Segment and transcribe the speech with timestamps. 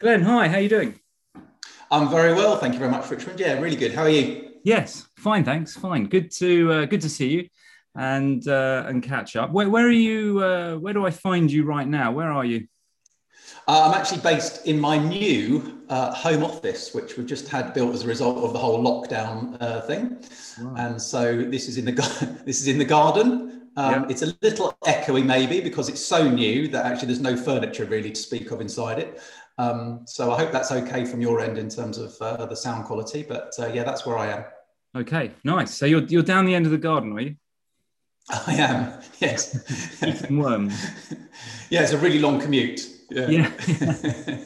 [0.00, 0.98] Glenn, hi, how are you doing?
[1.90, 3.38] I'm very well, thank you very much, Richmond.
[3.38, 3.94] Yeah, really good.
[3.94, 4.50] How are you?
[4.64, 5.76] Yes, fine, thanks.
[5.76, 6.06] Fine.
[6.06, 7.48] Good to uh, good to see you
[7.94, 9.52] and uh, and catch up.
[9.52, 10.42] Where, where are you?
[10.42, 12.10] Uh, where do I find you right now?
[12.10, 12.66] Where are you?
[13.68, 17.94] Uh, I'm actually based in my new uh, home office, which we've just had built
[17.94, 20.18] as a result of the whole lockdown uh, thing.
[20.60, 20.86] Right.
[20.86, 21.92] And so this is in the
[22.44, 23.54] this is in the garden.
[23.76, 27.84] Um, It's a little echoey, maybe, because it's so new that actually there's no furniture
[27.84, 29.20] really to speak of inside it.
[29.58, 32.84] Um, so I hope that's okay from your end in terms of uh, the sound
[32.84, 33.22] quality.
[33.22, 34.44] But uh, yeah, that's where I am.
[34.96, 35.74] Okay, nice.
[35.74, 37.36] So you're you're down the end of the garden, are you?
[38.46, 39.00] I am.
[39.18, 40.02] Yes.
[40.02, 40.74] Eating worms.
[41.70, 42.80] yeah, it's a really long commute.
[43.10, 43.28] Yeah.
[43.28, 44.38] yeah.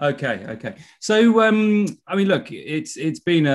[0.02, 0.44] okay.
[0.48, 0.74] Okay.
[1.00, 3.52] So, um, I mean, look, it's it's been a,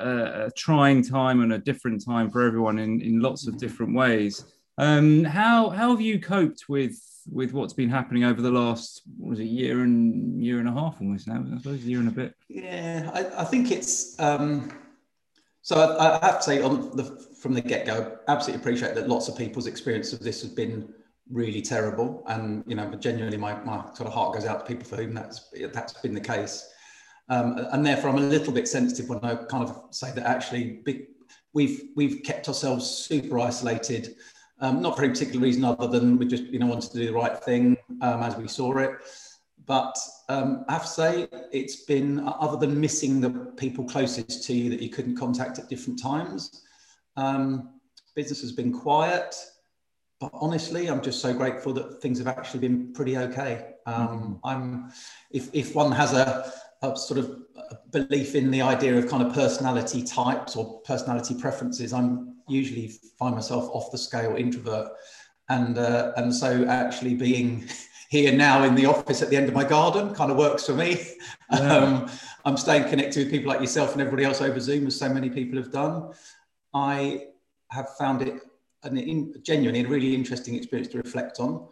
[0.00, 3.94] a, a, trying time and a different time for everyone in in lots of different
[3.94, 4.44] ways.
[4.76, 7.00] Um, how how have you coped with
[7.30, 10.72] with what's been happening over the last what was a year and year and a
[10.72, 12.34] half almost now I suppose year and a bit.
[12.48, 14.72] Yeah I, I think it's um,
[15.62, 17.04] so I, I, have to say on the
[17.40, 20.92] from the get-go absolutely appreciate that lots of people's experience of this has been
[21.30, 22.24] really terrible.
[22.26, 25.14] And you know genuinely my, my sort of heart goes out to people for whom
[25.14, 26.72] that's that's been the case.
[27.28, 30.80] Um, and therefore I'm a little bit sensitive when I kind of say that actually
[30.84, 31.08] big,
[31.52, 34.16] we've we've kept ourselves super isolated
[34.60, 37.06] um, not for any particular reason other than we just you know wanted to do
[37.06, 38.92] the right thing um, as we saw it.
[39.66, 44.54] But um, I have to say, it's been other than missing the people closest to
[44.54, 46.62] you that you couldn't contact at different times.
[47.16, 47.80] Um,
[48.14, 49.34] business has been quiet,
[50.20, 53.74] but honestly, I'm just so grateful that things have actually been pretty okay.
[53.86, 54.40] Um, mm.
[54.42, 54.92] I'm
[55.30, 56.50] if if one has a,
[56.82, 57.38] a sort of
[57.90, 63.34] belief in the idea of kind of personality types or personality preferences, I'm usually find
[63.34, 64.90] myself off the scale introvert,
[65.48, 67.68] and uh, and so actually being
[68.10, 70.74] here now in the office at the end of my garden kind of works for
[70.74, 71.00] me.
[71.50, 71.76] Yeah.
[71.76, 72.10] Um,
[72.44, 75.30] I'm staying connected with people like yourself and everybody else over Zoom, as so many
[75.30, 76.12] people have done.
[76.74, 77.28] I
[77.70, 78.42] have found it
[78.82, 81.68] an in, genuinely a really interesting experience to reflect on,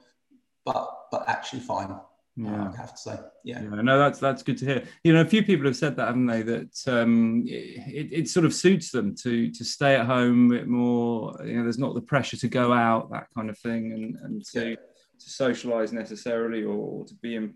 [0.65, 1.95] but but actually fine.
[2.39, 3.63] Yeah, I have to say, yeah.
[3.63, 3.81] yeah.
[3.81, 4.85] No, that's that's good to hear.
[5.05, 6.43] You know, a few people have said that, haven't they?
[6.43, 10.69] That um, it, it sort of suits them to to stay at home a bit
[10.69, 11.35] more.
[11.43, 14.45] You know, there's not the pressure to go out, that kind of thing, and and
[14.53, 14.77] to yeah.
[14.77, 17.55] to socialise necessarily, or to be in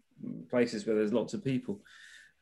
[0.50, 1.82] places where there's lots of people.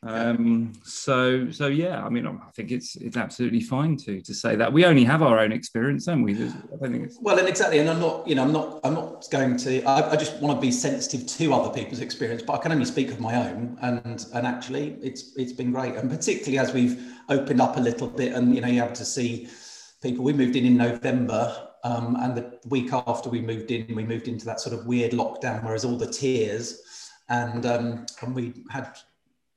[0.04, 4.54] Um, so so yeah, I mean, I think it's it's absolutely fine to to say
[4.54, 6.34] that we only have our own experience, don't we?
[6.34, 9.26] I think it's well, and exactly, and I'm not, you know, I'm not, I'm not
[9.32, 9.82] going to.
[9.82, 12.84] I, I, just want to be sensitive to other people's experience, but I can only
[12.84, 17.02] speak of my own, and and actually, it's it's been great, and particularly as we've
[17.28, 19.48] opened up a little bit, and you know, you're able to see
[20.00, 20.24] people.
[20.24, 21.64] We moved in in November.
[21.84, 25.12] Um, and the week after we moved in, we moved into that sort of weird
[25.12, 26.82] lockdown, whereas all the tiers
[27.28, 28.96] and um, and we had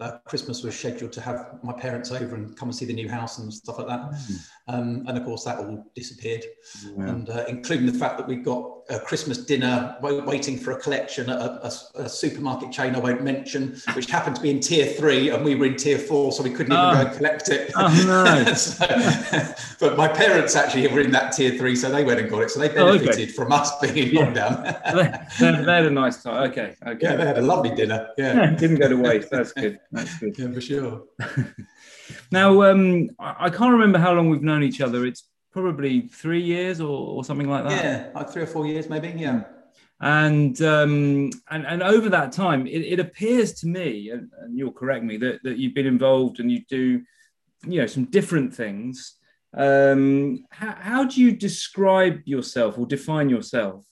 [0.02, 3.08] uh, Christmas was scheduled to have my parents over and come and see the new
[3.08, 4.02] house and stuff like that.
[4.02, 4.40] Mm.
[4.68, 6.44] Um, and of course, that all disappeared.
[6.98, 11.30] And uh, including the fact that we got a Christmas dinner waiting for a collection
[11.30, 11.72] at a, a,
[12.04, 15.56] a, supermarket chain I won't mention, which happened to be in tier three, and we
[15.56, 16.94] were in tier four, so we couldn't even oh.
[16.94, 17.72] go and collect it.
[17.76, 18.54] Oh, no.
[18.54, 22.44] so, but my parents actually were in that tier three, so they went and got
[22.44, 22.52] it.
[22.52, 23.26] So they benefited oh, okay.
[23.28, 24.26] from us being in yeah.
[24.26, 25.40] lockdown.
[25.40, 26.50] they, they, had a nice time.
[26.52, 26.76] Okay.
[26.86, 27.00] Okay.
[27.02, 28.10] Yeah, they had a lovely dinner.
[28.18, 28.52] Yeah.
[28.58, 29.30] Didn't go to waste.
[29.32, 29.80] That's good.
[29.92, 30.38] That's good.
[30.38, 31.04] Yeah, for sure.
[32.32, 35.06] now, um, I can't remember how long we've known each other.
[35.06, 37.84] It's probably three years or, or something like that.
[37.84, 39.14] Yeah, like three or four years, maybe.
[39.18, 39.44] Yeah.
[40.00, 44.72] And um, and and over that time, it, it appears to me, and, and, you'll
[44.72, 47.04] correct me, that, that you've been involved and you do,
[47.68, 49.18] you know, some different things.
[49.56, 53.86] Um, how, how do you describe yourself or define yourself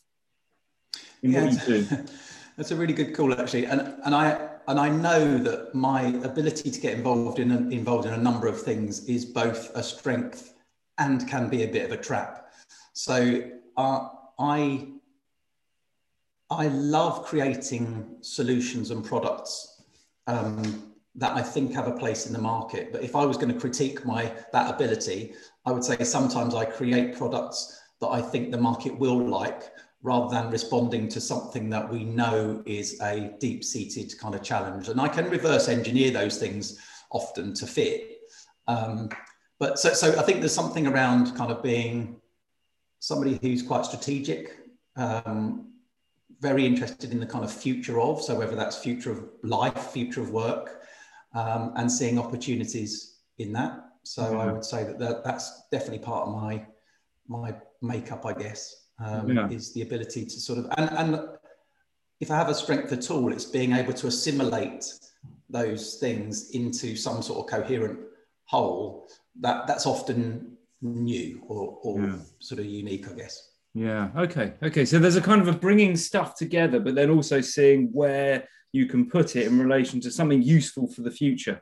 [1.21, 1.83] in yeah, what you do?
[2.57, 6.71] That's a really good call, actually, and and I and I know that my ability
[6.71, 10.48] to get involved in involved in a number of things is both a strength
[10.99, 12.51] and can be a bit of a trap.
[12.93, 13.41] So
[13.77, 14.89] uh, I,
[16.51, 19.81] I love creating solutions and products
[20.27, 22.91] um, that I think have a place in the market.
[22.91, 25.33] But if I was going to critique my that ability,
[25.65, 29.71] I would say sometimes I create products that I think the market will like
[30.01, 34.87] rather than responding to something that we know is a deep seated kind of challenge.
[34.87, 36.79] And I can reverse engineer those things
[37.11, 38.21] often to fit.
[38.67, 39.09] Um,
[39.59, 42.15] but so, so I think there's something around kind of being
[42.99, 44.57] somebody who's quite strategic,
[44.95, 45.73] um,
[46.39, 50.21] very interested in the kind of future of, so whether that's future of life, future
[50.21, 50.83] of work,
[51.33, 53.85] um, and seeing opportunities in that.
[54.03, 54.37] So mm-hmm.
[54.37, 56.65] I would say that, that that's definitely part of my
[57.27, 59.47] my makeup, I guess, um, yeah.
[59.49, 61.29] is the ability to sort of and and
[62.19, 64.85] if I have a strength at all, it's being able to assimilate
[65.49, 67.99] those things into some sort of coherent
[68.45, 69.07] whole.
[69.41, 72.15] That that's often new or, or yeah.
[72.39, 73.51] sort of unique, I guess.
[73.73, 74.09] Yeah.
[74.15, 74.53] Okay.
[74.63, 74.85] Okay.
[74.85, 78.85] So there's a kind of a bringing stuff together, but then also seeing where you
[78.85, 81.61] can put it in relation to something useful for the future.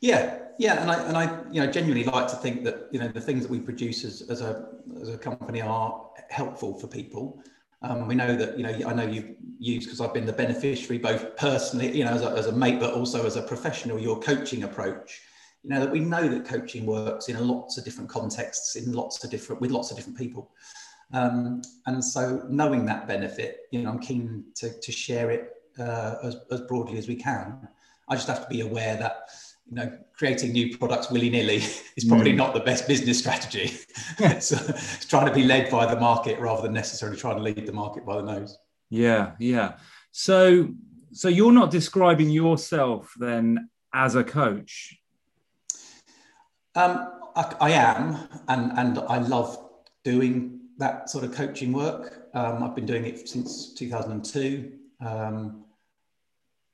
[0.00, 3.08] Yeah, yeah, and I and I you know genuinely like to think that you know
[3.08, 4.66] the things that we produce as, as a
[5.00, 7.42] as a company are helpful for people.
[7.82, 10.98] Um, we know that you know I know you've used because I've been the beneficiary
[10.98, 14.18] both personally you know as a, as a mate but also as a professional your
[14.20, 15.22] coaching approach.
[15.64, 19.24] You know that we know that coaching works in lots of different contexts in lots
[19.24, 20.50] of different with lots of different people.
[21.12, 26.16] Um, and so knowing that benefit, you know, I'm keen to, to share it uh,
[26.22, 27.66] as, as broadly as we can.
[28.08, 29.30] I just have to be aware that
[29.66, 31.56] you know, creating new products willy nilly
[31.96, 32.36] is probably mm.
[32.36, 33.72] not the best business strategy.
[34.18, 37.42] it's, uh, it's, trying to be led by the market rather than necessarily trying to
[37.42, 38.58] lead the market by the nose.
[38.90, 39.74] Yeah, yeah.
[40.10, 40.68] So,
[41.12, 44.98] so you're not describing yourself then as a coach.
[46.76, 49.58] Um, I, I, am, and and I love
[50.04, 52.28] doing that sort of coaching work.
[52.34, 55.64] Um, I've been doing it since 2002, um,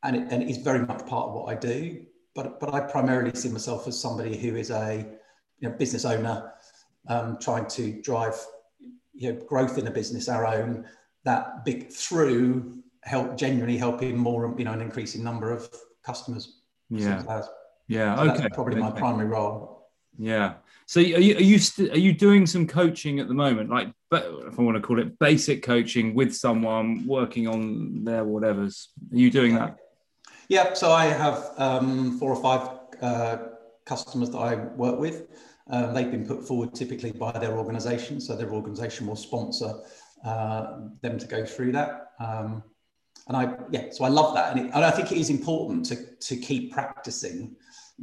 [0.02, 2.80] and it, and it is very much part of what I do but but I
[2.80, 5.06] primarily see myself as somebody who is a
[5.58, 6.52] you know, business owner,
[7.08, 8.34] um, trying to drive
[9.12, 10.86] you know, growth in a business our own
[11.24, 15.68] that big through help genuinely helping more you know an increasing number of
[16.04, 16.60] customers.
[16.88, 17.42] Yeah.
[17.88, 18.16] Yeah.
[18.16, 18.48] So okay.
[18.50, 18.82] probably okay.
[18.82, 19.79] my primary role.
[20.20, 20.54] Yeah.
[20.86, 23.70] So are you are you st- are you doing some coaching at the moment?
[23.70, 28.90] Like, if I want to call it basic coaching with someone working on their whatever's.
[29.12, 29.78] Are you doing that?
[30.48, 32.68] Yeah, so I have um, four or five
[33.00, 33.38] uh,
[33.86, 35.28] customers that I work with.
[35.70, 39.72] Um, they've been put forward typically by their organisation, so their organisation will sponsor
[40.24, 42.10] uh, them to go through that.
[42.18, 42.64] Um,
[43.28, 45.86] and I, yeah, so I love that, and, it, and I think it is important
[45.86, 47.54] to to keep practicing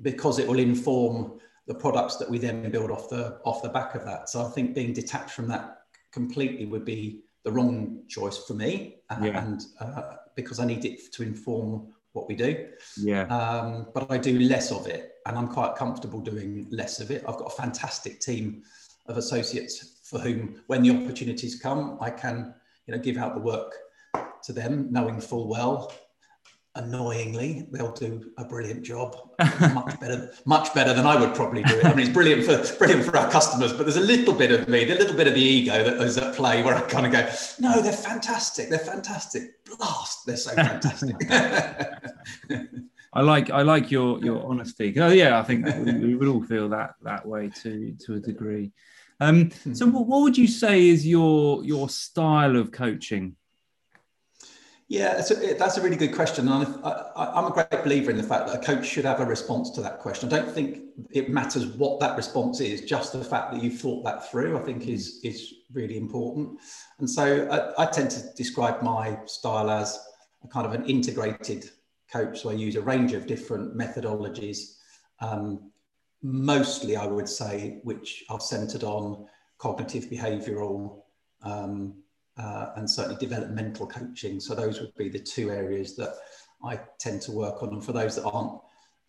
[0.01, 3.93] because it will inform the products that we then build off the off the back
[3.93, 4.29] of that.
[4.29, 5.81] So I think being detached from that
[6.11, 9.45] completely would be the wrong choice for me, yeah.
[9.45, 12.67] and uh, because I need it to inform what we do.
[12.97, 13.23] Yeah.
[13.27, 17.23] Um, but I do less of it, and I'm quite comfortable doing less of it.
[17.27, 18.63] I've got a fantastic team
[19.07, 22.53] of associates for whom, when the opportunities come, I can,
[22.85, 23.73] you know, give out the work
[24.43, 25.93] to them, knowing full well
[26.77, 29.15] annoyingly, they'll do a brilliant job,
[29.73, 31.85] much better, much better than I would probably do it.
[31.85, 34.67] I mean, it's brilliant for brilliant for our customers, but there's a little bit of
[34.67, 37.11] me, a little bit of the ego that is at play, where I kind of
[37.11, 37.27] go,
[37.59, 38.69] "No, they're fantastic.
[38.69, 39.63] They're fantastic.
[39.65, 40.25] Blast!
[40.25, 41.15] They're so fantastic."
[43.13, 44.93] I like I like your your honesty.
[44.99, 48.19] Oh yeah, I think we, we, would all feel that that way to to a
[48.19, 48.71] degree.
[49.19, 53.35] Um, so, what, what would you say is your your style of coaching?
[54.89, 56.47] Yeah, that's a, that's a really good question.
[56.47, 59.25] And I, am a great believer in the fact that a coach should have a
[59.25, 60.31] response to that question.
[60.31, 60.79] I don't think
[61.11, 64.61] it matters what that response is, just the fact that you've thought that through, I
[64.61, 66.59] think is, is really important.
[66.99, 69.99] And so I, I tend to describe my style as
[70.45, 71.69] a kind of an integrated
[72.09, 72.39] coach.
[72.39, 74.77] So I use a range of different methodologies,
[75.19, 75.69] um,
[76.21, 79.25] mostly, I would say, which are centered on
[79.57, 81.01] cognitive behavioral.
[81.41, 82.03] Um,
[82.37, 84.39] uh, and certainly developmental coaching.
[84.39, 86.13] So those would be the two areas that
[86.63, 87.69] I tend to work on.
[87.69, 88.59] And for those that aren't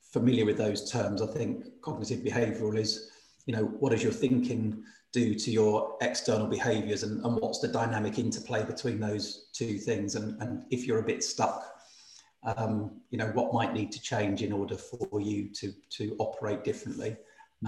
[0.02, 3.10] familiar with those terms, I think cognitive behavioural is,
[3.46, 4.82] you know, what does your thinking
[5.12, 10.14] do to your external behaviours and, and what's the dynamic interplay between those two things?
[10.14, 11.64] And, and if you're a bit stuck,
[12.44, 16.64] um, you know, what might need to change in order for you to, to operate
[16.64, 17.16] differently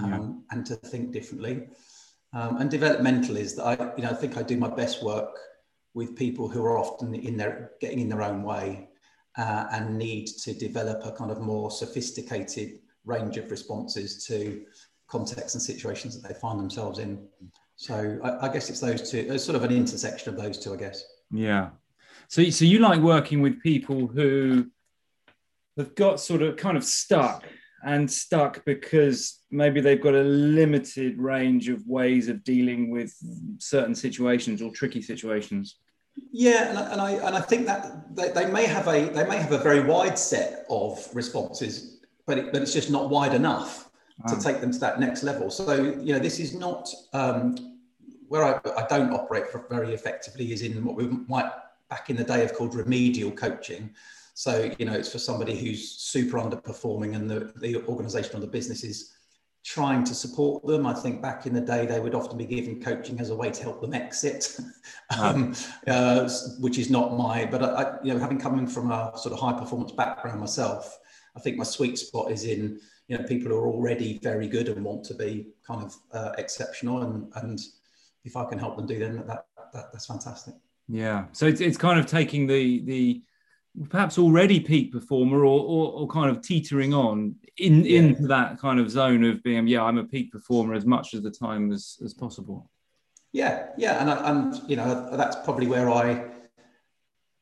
[0.01, 0.55] um, yeah.
[0.55, 1.67] and to think differently.
[2.33, 5.37] Um, and developmental is that I, you know, I think I do my best work
[5.93, 8.89] with people who are often in their getting in their own way
[9.37, 14.63] uh, and need to develop a kind of more sophisticated range of responses to
[15.07, 17.27] contexts and situations that they find themselves in.
[17.75, 20.73] So I, I guess it's those two, it's sort of an intersection of those two,
[20.73, 21.03] I guess.
[21.31, 21.69] Yeah.
[22.27, 24.67] So, so you like working with people who
[25.77, 27.43] have got sort of kind of stuck
[27.83, 33.13] and stuck because maybe they've got a limited range of ways of dealing with
[33.57, 35.77] certain situations or tricky situations.
[36.31, 39.25] Yeah, and I, and I, and I think that they, they, may have a they
[39.25, 43.33] may have a very wide set of responses, but it, but it's just not wide
[43.33, 43.89] enough
[44.27, 44.39] to ah.
[44.39, 45.49] take them to that next level.
[45.49, 47.77] So you know, this is not um,
[48.27, 50.51] where I, I don't operate very effectively.
[50.51, 51.49] Is in what we might
[51.89, 53.89] back in the day have called remedial coaching,
[54.33, 58.47] so, you know, it's for somebody who's super underperforming and the, the organization or the
[58.47, 59.13] business is
[59.63, 60.85] trying to support them.
[60.85, 63.51] I think back in the day, they would often be given coaching as a way
[63.51, 64.57] to help them exit,
[65.19, 65.53] um,
[65.87, 67.45] uh, which is not my.
[67.45, 70.97] But I, you know, having coming from a sort of high performance background myself,
[71.35, 74.69] I think my sweet spot is in you know people who are already very good
[74.69, 77.59] and want to be kind of uh, exceptional, and and
[78.23, 79.27] if I can help them do that,
[79.73, 80.55] that that's fantastic.
[80.87, 83.21] Yeah, so it's it's kind of taking the the
[83.89, 87.99] perhaps already peak performer or, or, or kind of teetering on in yeah.
[87.99, 91.23] into that kind of zone of being yeah i'm a peak performer as much of
[91.23, 92.69] the time as as possible
[93.31, 96.25] yeah yeah and I, and you know that's probably where i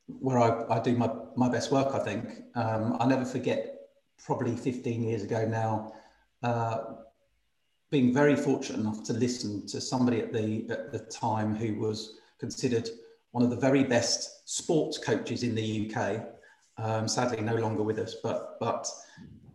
[0.08, 3.76] where i, I do my my best work i think um, i'll never forget
[4.24, 5.94] probably 15 years ago now
[6.44, 6.78] uh,
[7.90, 12.20] being very fortunate enough to listen to somebody at the at the time who was
[12.40, 12.88] considered
[13.32, 16.26] one of the very best sports coaches in the UK.
[16.78, 18.88] Um, sadly, no longer with us, but but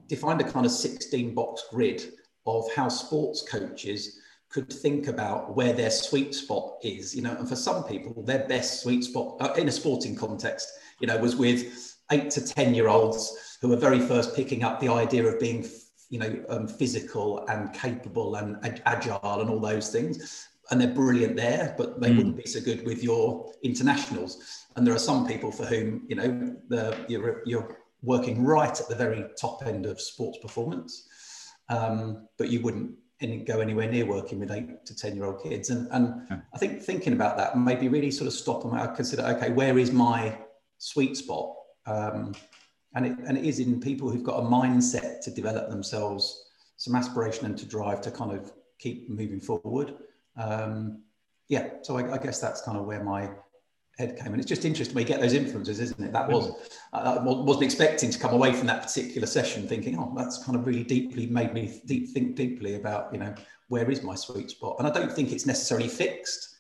[0.09, 2.13] defined a kind of 16 box grid
[2.47, 7.15] of how sports coaches could think about where their sweet spot is.
[7.15, 10.69] You know, and for some people, their best sweet spot uh, in a sporting context,
[11.01, 14.79] you know, was with eight to 10 year olds who were very first picking up
[14.79, 15.67] the idea of being
[16.11, 21.37] you know um, physical and capable and agile and all those things and they're brilliant
[21.37, 22.17] there, but they mm.
[22.17, 24.67] wouldn't be so good with your internationals.
[24.77, 28.89] And there are some people for whom you know the, you're, you're working right at
[28.89, 31.09] the very top end of sports performance,
[31.69, 32.95] um, but you wouldn't
[33.47, 35.71] go anywhere near working with eight to ten year old kids.
[35.71, 36.41] And and yeah.
[36.55, 39.93] I think thinking about that maybe really sort of stop and consider okay, where is
[39.93, 40.37] my
[40.79, 41.55] sweet spot?
[41.87, 42.35] Um,
[42.95, 46.95] and it and it is in people who've got a mindset to develop themselves, some
[46.95, 49.95] aspiration and to drive to kind of keep moving forward
[50.37, 51.03] um,
[51.49, 53.31] yeah, so I, I, guess that's kind of where my
[53.99, 54.29] head came.
[54.33, 56.13] And it's just interesting when you get those influences, isn't it?
[56.13, 56.51] That was,
[56.93, 60.67] I wasn't expecting to come away from that particular session thinking, oh, that's kind of
[60.67, 63.35] really deeply made me deep, think deeply about, you know,
[63.69, 64.77] where is my sweet spot?
[64.79, 66.57] And I don't think it's necessarily fixed,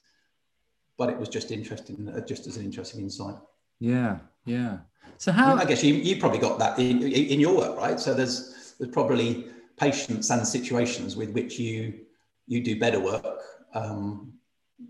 [0.96, 3.36] but it was just interesting, uh, just as an interesting insight.
[3.80, 4.78] Yeah, yeah.
[5.18, 5.56] So how?
[5.56, 8.00] I guess you you probably got that in, in your work, right?
[8.00, 12.00] So there's there's probably patients and situations with which you
[12.46, 13.40] you do better work
[13.74, 14.32] um,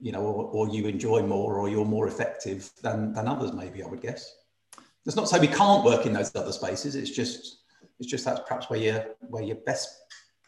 [0.00, 3.52] you know, or, or, you enjoy more, or you're more effective than than others.
[3.52, 4.36] Maybe I would guess.
[5.06, 6.94] It's not to say we can't work in those other spaces.
[6.94, 7.64] It's just
[7.98, 9.88] it's just that's perhaps where you're where your best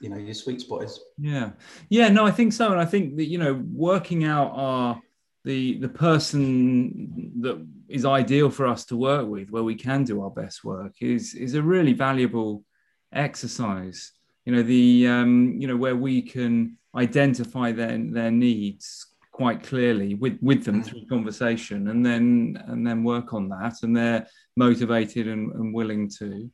[0.01, 1.01] you know your sweet spot is.
[1.19, 1.51] Yeah,
[1.89, 2.09] yeah.
[2.09, 5.01] No, I think so, and I think that you know working out our
[5.45, 10.23] the the person that is ideal for us to work with, where we can do
[10.23, 12.65] our best work, is is a really valuable
[13.13, 14.13] exercise.
[14.45, 20.15] You know the um, you know where we can identify their their needs quite clearly
[20.15, 23.75] with with them through conversation and then and then work on that.
[23.83, 24.27] And they're
[24.57, 26.51] motivated and, and willing to.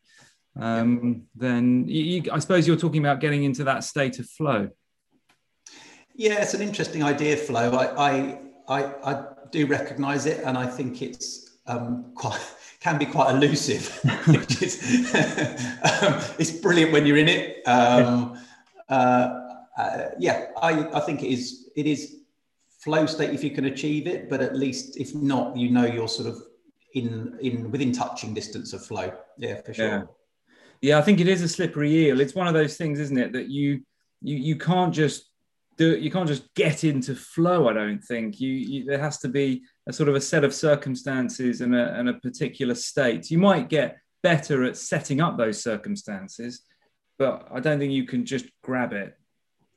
[0.54, 4.68] Um, then you, i suppose you're talking about getting into that state of flow.
[6.14, 10.66] Yeah it's an interesting idea flow i i i, I do recognize it and i
[10.66, 12.38] think it's um, quite
[12.82, 14.00] can be quite elusive.
[14.26, 14.82] Which is
[16.02, 17.66] um, it's brilliant when you're in it.
[17.66, 18.38] Um,
[18.88, 19.41] uh,
[19.78, 22.16] uh, yeah, I, I think it is it is
[22.82, 26.08] flow state if you can achieve it, but at least if not, you know you're
[26.08, 26.42] sort of
[26.94, 29.12] in in within touching distance of flow.
[29.38, 29.86] Yeah, for sure.
[29.86, 30.02] Yeah.
[30.80, 32.20] yeah, I think it is a slippery eel.
[32.20, 33.82] It's one of those things, isn't it, that you
[34.20, 35.30] you you can't just
[35.78, 37.68] do you can't just get into flow.
[37.68, 40.54] I don't think you, you there has to be a sort of a set of
[40.54, 43.30] circumstances and a, and a particular state.
[43.30, 46.62] You might get better at setting up those circumstances,
[47.18, 49.16] but I don't think you can just grab it.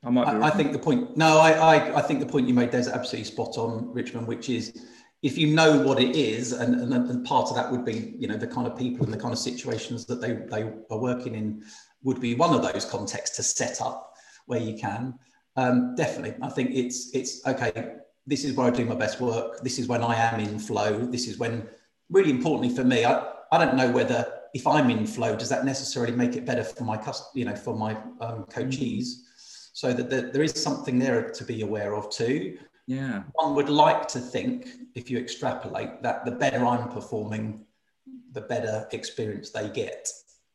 [0.06, 0.28] I might.
[0.28, 1.18] I, I, think the point.
[1.18, 4.28] No, I, I, I think the point you made there's absolutely spot on, Richmond.
[4.28, 4.86] Which is,
[5.24, 8.28] if you know what it is, and, and, and part of that would be, you
[8.28, 11.36] know, the kind of people and the kind of situations that they they are working
[11.36, 11.64] in,
[12.04, 14.14] would be one of those contexts to set up
[14.46, 15.16] where you can.
[15.56, 17.96] Um, definitely, I think it's it's okay.
[18.28, 19.62] This is where I do my best work.
[19.62, 21.06] This is when I am in flow.
[21.06, 21.68] This is when,
[22.10, 25.66] really importantly for me, I, I don't know whether if I'm in flow, does that
[25.66, 29.25] necessarily make it better for my cust- you know, for my um, coachees?
[29.76, 32.58] So that there is something there to be aware of too.
[32.88, 33.24] Yeah.
[33.34, 37.66] One would like to think, if you extrapolate, that the better I'm performing,
[38.32, 40.08] the better experience they get.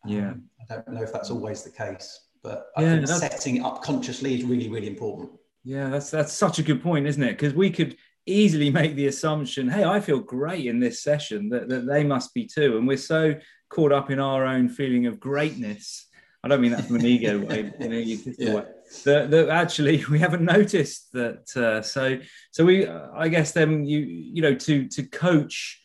[0.06, 0.30] Yeah.
[0.30, 3.62] Um, I don't know if that's always the case, but I yeah, think setting it
[3.62, 5.32] up consciously is really, really important.
[5.64, 7.32] Yeah, that's that's such a good point, isn't it?
[7.32, 11.68] Because we could easily make the assumption, hey, I feel great in this session, that,
[11.68, 12.78] that they must be too.
[12.78, 13.34] And we're so
[13.68, 16.06] caught up in our own feeling of greatness.
[16.42, 18.60] I don't mean that from an ego way, in an egotistical yeah.
[18.60, 18.66] way
[19.04, 21.56] that, that actually we haven't noticed that.
[21.56, 22.18] Uh, so
[22.50, 25.80] so we, I guess then you you know to to coach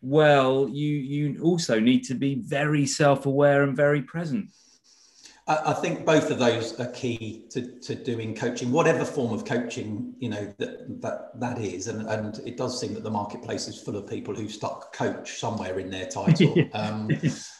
[0.00, 4.50] well, you you also need to be very self aware and very present.
[5.48, 9.44] I, I think both of those are key to, to doing coaching, whatever form of
[9.44, 13.66] coaching you know that that that is, and and it does seem that the marketplace
[13.66, 16.54] is full of people who stuck coach somewhere in their title.
[16.74, 17.10] um,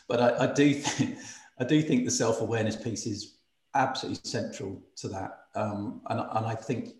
[0.09, 1.19] but I, I do think
[1.61, 3.38] I do think the self awareness piece is
[3.75, 6.91] absolutely central to that, um, and and I think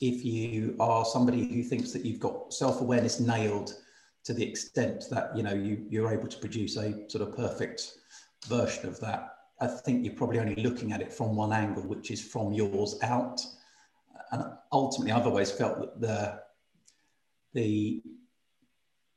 [0.00, 3.74] if you are somebody who thinks that you've got self awareness nailed
[4.24, 7.92] to the extent that you know you you're able to produce a sort of perfect
[8.48, 12.10] version of that I think you're probably only looking at it from one angle, which
[12.10, 13.40] is from yours out.
[14.30, 16.40] And ultimately, I've always felt that the
[17.54, 18.02] the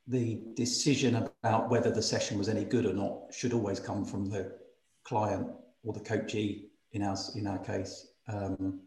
[0.08, 4.26] the decision about whether the session was any good or not should always come from
[4.30, 4.58] the
[5.04, 5.48] client
[5.84, 8.80] or the coachee in our in our case, um,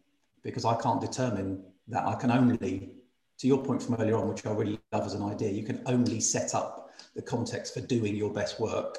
[0.43, 2.07] because I can't determine that.
[2.07, 2.91] I can only,
[3.39, 5.83] to your point from earlier on, which I really love as an idea, you can
[5.87, 8.99] only set up the context for doing your best work,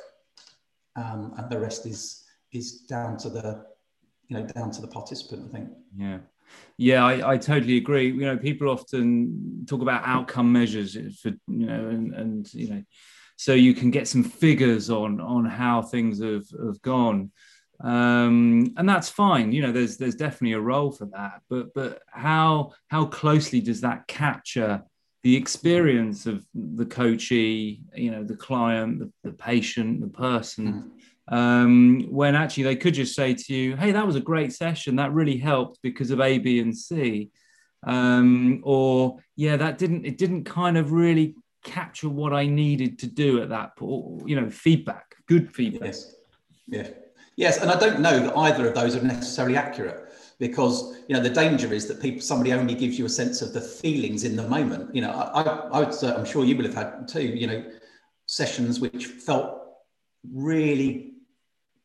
[0.96, 3.66] um, and the rest is is down to the
[4.28, 5.70] you know down to the participant i think.
[5.96, 6.20] Yeah.
[6.78, 8.08] Yeah I, I totally agree.
[8.08, 12.84] You know people often talk about outcome measures for you know and, and you know
[13.38, 17.32] so you can get some figures on on how things have, have gone
[17.82, 22.02] um and that's fine you know there's there's definitely a role for that but but
[22.08, 24.82] how how closely does that capture
[25.24, 30.92] the experience of the coachee you know the client the, the patient the person mm
[31.28, 34.98] um, when actually they could just say to you, "Hey, that was a great session.
[34.98, 37.32] That really helped because of A, B, and C,"
[37.86, 40.06] um, or "Yeah, that didn't.
[40.06, 44.40] It didn't kind of really capture what I needed to do at that point." You
[44.40, 45.88] know, feedback, good feedback.
[45.88, 46.16] Yes,
[46.68, 46.90] yeah,
[47.36, 50.06] yes, and I don't know that either of those are necessarily accurate
[50.40, 53.54] because you know the danger is that people somebody only gives you a sense of
[53.54, 54.94] the feelings in the moment.
[54.94, 57.24] You know, I, I, would, uh, I'm sure you will have had too.
[57.24, 57.66] You know,
[58.26, 59.62] sessions which felt
[60.34, 61.14] really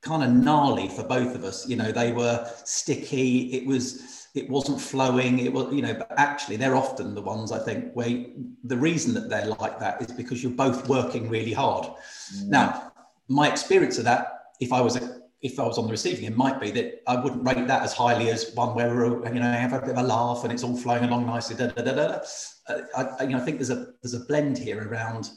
[0.02, 1.68] kind of gnarly for both of us.
[1.68, 3.52] You know, they were sticky.
[3.52, 5.40] It was it wasn't flowing.
[5.40, 8.24] It was you know, but actually they're often the ones I think where
[8.64, 11.86] the reason that they're like that is because you're both working really hard.
[12.34, 12.48] Mm.
[12.48, 12.92] Now,
[13.28, 16.36] my experience of that, if I was a if I was on the receiving end,
[16.36, 19.50] might be that I wouldn't rate that as highly as one where we're, you know,
[19.50, 21.56] have a bit of a laugh and it's all flowing along nicely.
[21.56, 22.20] Da, da, da.
[22.68, 22.82] Uh,
[23.18, 25.30] I, you know, I think there's a there's a blend here around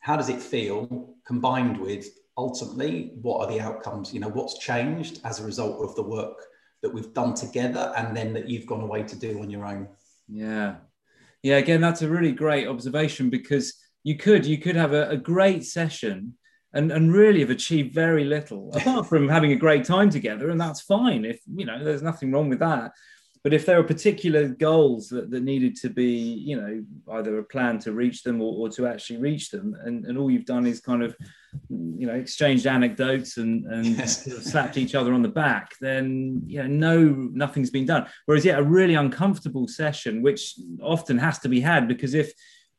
[0.00, 5.20] how does it feel combined with ultimately what are the outcomes you know what's changed
[5.24, 6.38] as a result of the work
[6.82, 9.86] that we've done together and then that you've gone away to do on your own
[10.28, 10.76] yeah
[11.42, 15.16] yeah again that's a really great observation because you could you could have a, a
[15.16, 16.34] great session
[16.74, 20.60] and, and really have achieved very little apart from having a great time together and
[20.60, 22.92] that's fine if you know there's nothing wrong with that
[23.44, 26.82] but if there are particular goals that, that needed to be you know
[27.14, 30.30] either a plan to reach them or, or to actually reach them and, and all
[30.30, 31.16] you've done is kind of
[31.68, 34.24] you know exchanged anecdotes and and yes.
[34.24, 38.06] sort of slapped each other on the back then you know no nothing's been done
[38.26, 42.32] whereas yeah a really uncomfortable session which often has to be had because if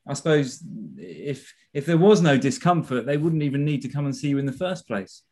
[0.07, 0.63] i suppose
[0.97, 4.37] if if there was no discomfort they wouldn't even need to come and see you
[4.37, 5.23] in the first place.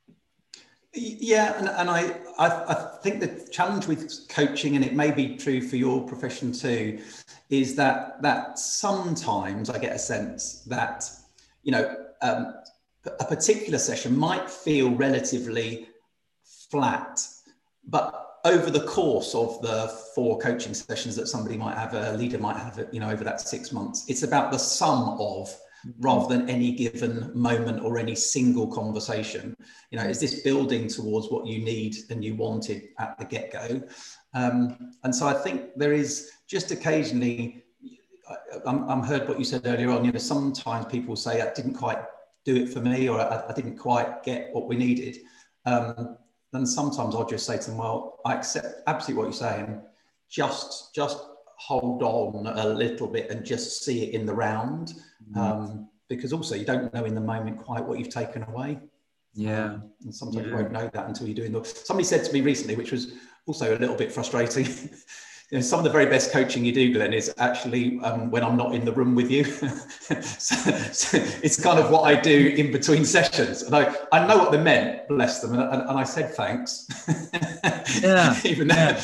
[0.93, 5.37] Yeah, and, and I, I, I think the challenge with coaching, and it may be
[5.37, 6.99] true for your profession too,
[7.49, 11.09] is that that sometimes I get a sense that
[11.63, 12.55] you know um,
[13.05, 15.87] a particular session might feel relatively
[16.69, 17.25] flat,
[17.87, 22.37] but over the course of the four coaching sessions that somebody might have, a leader
[22.37, 25.55] might have, you know, over that six months, it's about the sum of
[25.99, 29.55] rather than any given moment or any single conversation.
[29.89, 33.51] You know, is this building towards what you need and you wanted at the get
[33.51, 33.81] go?
[34.33, 37.63] Um, and so I think there is just occasionally,
[38.65, 40.05] I'm, I'm, heard what you said earlier on.
[40.05, 41.99] You know, sometimes people say I didn't quite
[42.45, 45.17] do it for me, or I, I didn't quite get what we needed.
[45.65, 46.17] Um,
[46.53, 49.81] and sometimes I'll just say to them, "Well, I accept absolutely what you're saying.
[50.29, 51.17] Just, just
[51.61, 54.93] hold on a little bit and just see it in the round
[55.31, 55.37] mm.
[55.37, 58.79] um, because also you don't know in the moment quite what you've taken away
[59.35, 60.49] yeah um, and sometimes yeah.
[60.49, 63.13] you won't know that until you're doing the somebody said to me recently which was
[63.45, 64.65] also a little bit frustrating
[65.51, 68.41] you know, some of the very best coaching you do, Glenn, is actually um, when
[68.41, 69.43] I'm not in the room with you.
[70.23, 70.55] so,
[70.93, 73.63] so it's kind of what I do in between sessions.
[73.63, 75.53] And I, I know what they meant, bless them.
[75.53, 76.87] And, and, and I said thanks.
[78.01, 78.39] Yeah.
[78.45, 79.01] Even yeah.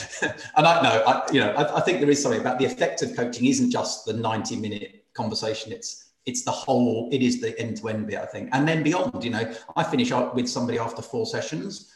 [0.55, 3.15] and I know, I, you know, I, I think there is something about the effective
[3.15, 5.71] coaching isn't just the 90 minute conversation.
[5.71, 8.49] It's, it's the whole, it is the end to end bit, I think.
[8.53, 11.93] And then beyond, you know, I finish up with somebody after four sessions.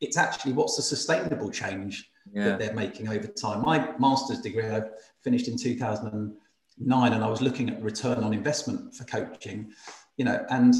[0.00, 2.44] It's actually what's the sustainable change yeah.
[2.44, 3.62] that they're making over time.
[3.62, 4.82] My master's degree I
[5.22, 9.72] finished in 2009, and I was looking at return on investment for coaching,
[10.16, 10.74] you know, and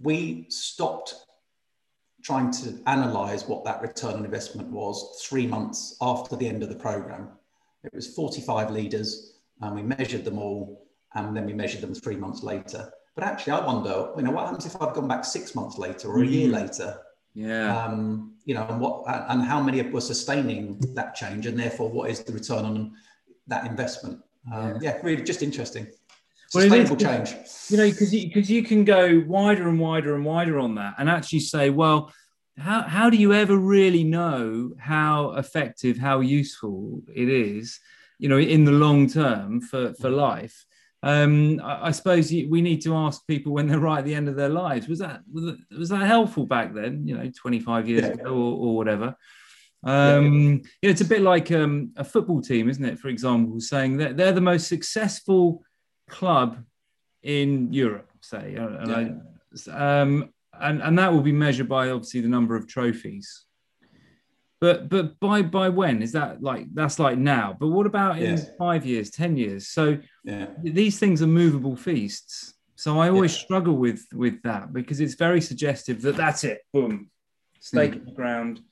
[0.00, 1.14] we stopped
[2.22, 6.70] trying to analyze what that return on investment was three months after the end of
[6.70, 7.28] the program.
[7.84, 12.16] It was 45 leaders, and we measured them all, and then we measured them three
[12.16, 12.90] months later.
[13.14, 16.08] But actually, I wonder, you know, what happens if I'd gone back six months later
[16.08, 16.52] or a year mm.
[16.52, 16.98] later?
[17.34, 17.76] Yeah.
[17.76, 22.10] Um, you know, and what and how many were sustaining that change, and therefore, what
[22.10, 22.92] is the return on
[23.46, 24.20] that investment?
[24.52, 24.94] Um, yeah.
[24.94, 25.00] yeah.
[25.02, 25.86] really, just interesting.
[26.48, 27.34] Sustainable well, change.
[27.68, 30.94] You know, because because you, you can go wider and wider and wider on that,
[30.98, 32.12] and actually say, well,
[32.58, 37.80] how how do you ever really know how effective, how useful it is?
[38.18, 40.16] You know, in the long term for for mm.
[40.16, 40.64] life
[41.04, 44.26] um, I, I, suppose we need to ask people when they're right at the end
[44.26, 44.88] of their lives.
[44.88, 47.06] Was that was that, was that helpful back then?
[47.06, 48.12] You know, 25 years yeah.
[48.12, 49.14] ago or, or whatever.
[49.82, 50.90] Um, yeah.
[50.90, 52.98] it's a bit like um, a football team, isn't it?
[52.98, 55.62] For example, saying that they're the most successful
[56.08, 56.64] club
[57.22, 59.72] in Europe, say, and, yeah.
[59.72, 63.43] I, um, and and that will be measured by obviously the number of trophies.
[64.64, 67.54] But but by by when is that like that's like now?
[67.60, 69.68] But what about in five years, ten years?
[69.68, 70.46] So yeah.
[70.62, 72.54] these things are movable feasts.
[72.74, 73.44] So I always yeah.
[73.44, 77.10] struggle with with that because it's very suggestive that that's it, boom,
[77.60, 77.96] stake mm.
[77.96, 78.62] in the ground.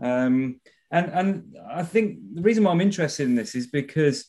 [0.00, 0.58] Um,
[0.90, 4.24] and and I think the reason why I'm interested in this is because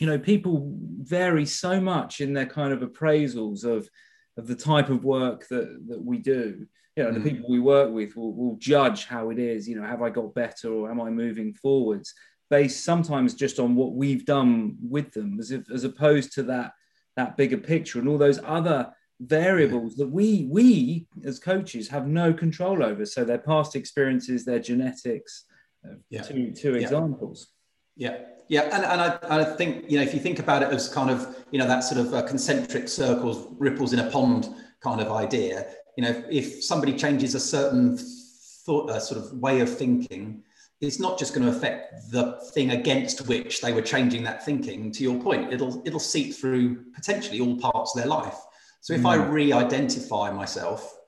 [0.00, 3.90] you know people vary so much in their kind of appraisals of
[4.38, 7.22] of the type of work that that we do you know, mm.
[7.22, 9.68] the people we work with will, will judge how it is.
[9.68, 12.14] You know, have I got better or am I moving forwards?
[12.50, 16.72] Based sometimes just on what we've done with them, as if, as opposed to that
[17.16, 22.32] that bigger picture and all those other variables that we we as coaches have no
[22.32, 23.06] control over.
[23.06, 25.44] So their past experiences, their genetics.
[25.84, 26.22] Uh, yeah.
[26.22, 26.80] Two two yeah.
[26.80, 27.48] examples.
[27.96, 30.88] Yeah, yeah, and, and I, I think you know if you think about it as
[30.88, 34.48] kind of you know that sort of uh, concentric circles, ripples in a pond
[34.82, 39.32] kind of idea you know, if, if somebody changes a certain thought, a sort of
[39.38, 40.42] way of thinking,
[40.80, 44.90] it's not just going to affect the thing against which they were changing that thinking.
[44.92, 48.36] To your point, it'll it'll seep through potentially all parts of their life.
[48.80, 49.08] So if mm.
[49.08, 50.98] I re-identify myself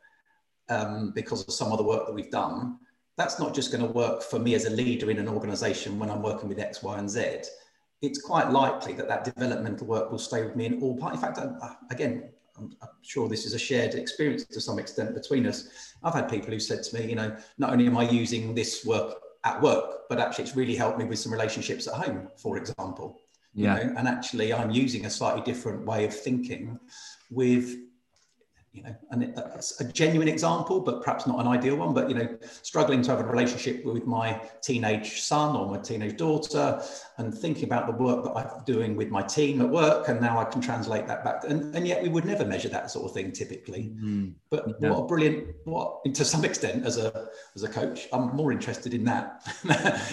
[0.69, 2.79] um, because of some of the work that we've done,
[3.17, 6.11] that's not just going to work for me as a leader in an organization when
[6.11, 7.41] I'm working with X, Y, and Z.
[8.03, 11.17] It's quite likely that that developmental work will stay with me in all parts.
[11.17, 11.39] In fact,
[11.91, 15.95] again, I'm, I'm, sure this is a shared experience to some extent between us.
[16.03, 18.85] I've had people who said to me, you know, not only am I using this
[18.85, 19.15] work
[19.45, 23.21] at work, but actually it's really helped me with some relationships at home, for example.
[23.55, 23.79] Yeah.
[23.79, 26.79] You know, and actually I'm using a slightly different way of thinking
[27.31, 27.77] with
[28.77, 29.23] you know, and
[29.55, 31.95] it's a genuine example, but perhaps not an ideal one.
[31.95, 36.17] But you know, struggling to have a relationship with my teenage son or my teenage
[36.17, 36.83] daughter,
[37.17, 40.39] and thinking about the work that I'm doing with my team at work, and now
[40.39, 41.45] I can translate that back.
[41.49, 43.91] And, and yet, we would never measure that sort of thing typically.
[43.95, 44.29] Mm-hmm.
[44.51, 44.91] But yeah.
[44.91, 48.93] what a brilliant, what to some extent, as a as a coach, I'm more interested
[48.93, 49.43] in that.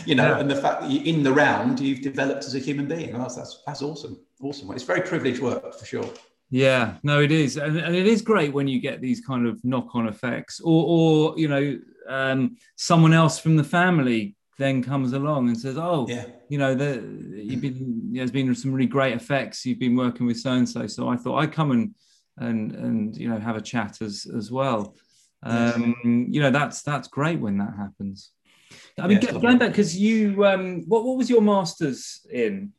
[0.05, 0.39] you know, yeah.
[0.39, 3.17] and the fact that you, in the round you've developed as a human being.
[3.17, 4.71] That's that's, that's awesome, awesome.
[4.71, 6.09] It's very privileged work for sure.
[6.53, 9.59] Yeah, no, it is, and, and it is great when you get these kind of
[9.65, 10.85] knock-on effects, or,
[11.33, 16.05] or you know, um, someone else from the family then comes along and says, "Oh,
[16.07, 16.25] yeah.
[16.49, 17.01] you know, the,
[17.33, 19.65] you've been there's been some really great effects.
[19.65, 21.95] You've been working with so and so, so I thought I'd come and
[22.37, 24.95] and and you know have a chat as as well.
[25.41, 28.29] Um, you know, that's that's great when that happens.
[28.99, 32.73] I mean, yeah, going back because you, um, what what was your masters in?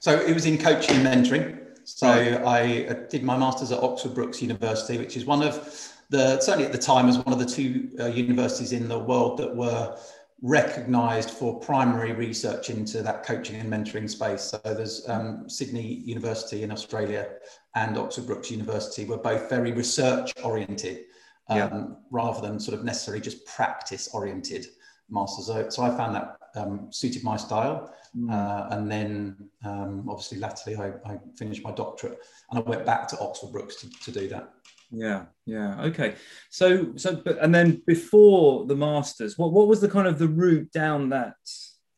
[0.00, 1.63] So it was in coaching and mentoring.
[1.84, 6.40] So I uh, did my master's at Oxford Brookes University, which is one of the,
[6.40, 9.54] certainly at the time, was one of the two uh, universities in the world that
[9.54, 9.96] were
[10.42, 14.42] recognized for primary research into that coaching and mentoring space.
[14.42, 17.28] So there's um, Sydney University in Australia
[17.74, 21.04] and Oxford Brookes University were both very research oriented
[21.48, 21.84] um, yeah.
[22.10, 24.66] rather than sort of necessarily just practice oriented
[25.10, 25.46] masters.
[25.46, 27.94] So, so I found that um, suited my style.
[28.16, 28.30] Mm.
[28.30, 32.18] Uh, and then um, obviously latterly I, I, finished my doctorate
[32.50, 34.50] and I went back to Oxford Brookes to, to do that.
[34.92, 36.14] Yeah, yeah, okay.
[36.50, 40.28] So, so, but and then before the masters, what what was the kind of the
[40.28, 41.34] route down that?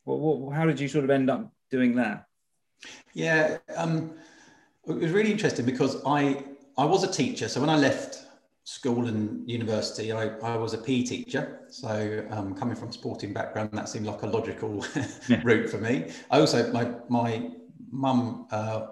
[0.05, 2.25] What, what how did you sort of end up doing that?
[3.13, 4.13] Yeah, um,
[4.87, 6.45] it was really interesting because I
[6.79, 7.49] I was a teacher.
[7.49, 8.26] So when I left
[8.67, 11.61] school and university, I, I was a PE teacher.
[11.69, 14.85] So um, coming from a sporting background, that seemed like a logical
[15.29, 15.41] yeah.
[15.45, 16.11] route for me.
[16.33, 17.49] I also, my, my
[17.93, 18.89] mum uh,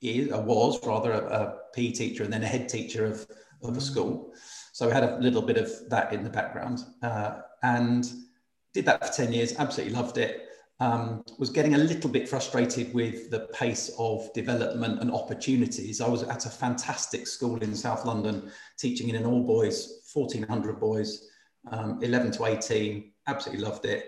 [0.00, 3.26] is, uh, was rather a, a, PE teacher and then a head teacher of,
[3.62, 3.82] of a mm.
[3.82, 4.32] school.
[4.72, 8.10] So I had a little bit of that in the background uh, and
[8.72, 10.48] did that for 10 years, absolutely loved it.
[10.80, 16.00] Um, was getting a little bit frustrated with the pace of development and opportunities.
[16.00, 20.80] I was at a fantastic school in South London teaching in an all boys, 1400
[20.80, 21.28] boys,
[21.70, 24.06] um, 11 to 18, absolutely loved it.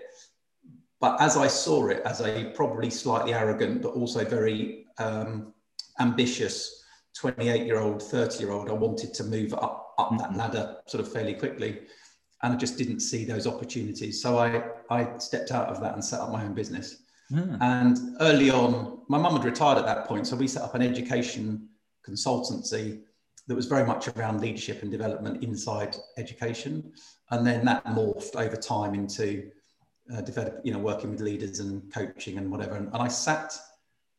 [0.99, 5.53] But as I saw it as a probably slightly arrogant, but also very um,
[5.99, 6.83] ambitious
[7.15, 10.39] 28 year old, 30 year old, I wanted to move up, up that mm-hmm.
[10.39, 11.81] ladder sort of fairly quickly
[12.43, 14.21] and I just didn't see those opportunities.
[14.21, 17.03] So I, I stepped out of that and set up my own business.
[17.31, 17.57] Mm.
[17.61, 20.27] And early on, my mum had retired at that point.
[20.27, 21.69] So we set up an education
[22.07, 23.01] consultancy
[23.47, 26.91] that was very much around leadership and development inside education.
[27.31, 29.49] And then that morphed over time into
[30.13, 32.75] uh, develop, you know, working with leaders and coaching and whatever.
[32.75, 33.57] And, and I sat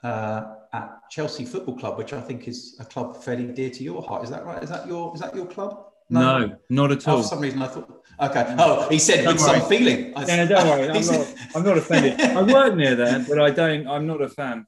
[0.02, 4.02] uh, at Chelsea Football Club, which I think is a club fairly dear to your
[4.02, 4.24] heart.
[4.24, 4.62] Is that right?
[4.62, 5.90] Is that your is that your club?
[6.10, 7.18] No, no not at all.
[7.18, 8.02] Oh, for some reason, I thought.
[8.20, 8.54] Okay.
[8.58, 9.60] Oh, he said don't with worry.
[9.60, 10.12] some feeling.
[10.16, 10.90] Yeah, don't worry.
[10.90, 11.34] I'm not.
[11.56, 12.20] I'm not offended.
[12.20, 13.88] I work near there, but I don't.
[13.88, 14.66] I'm not a fan.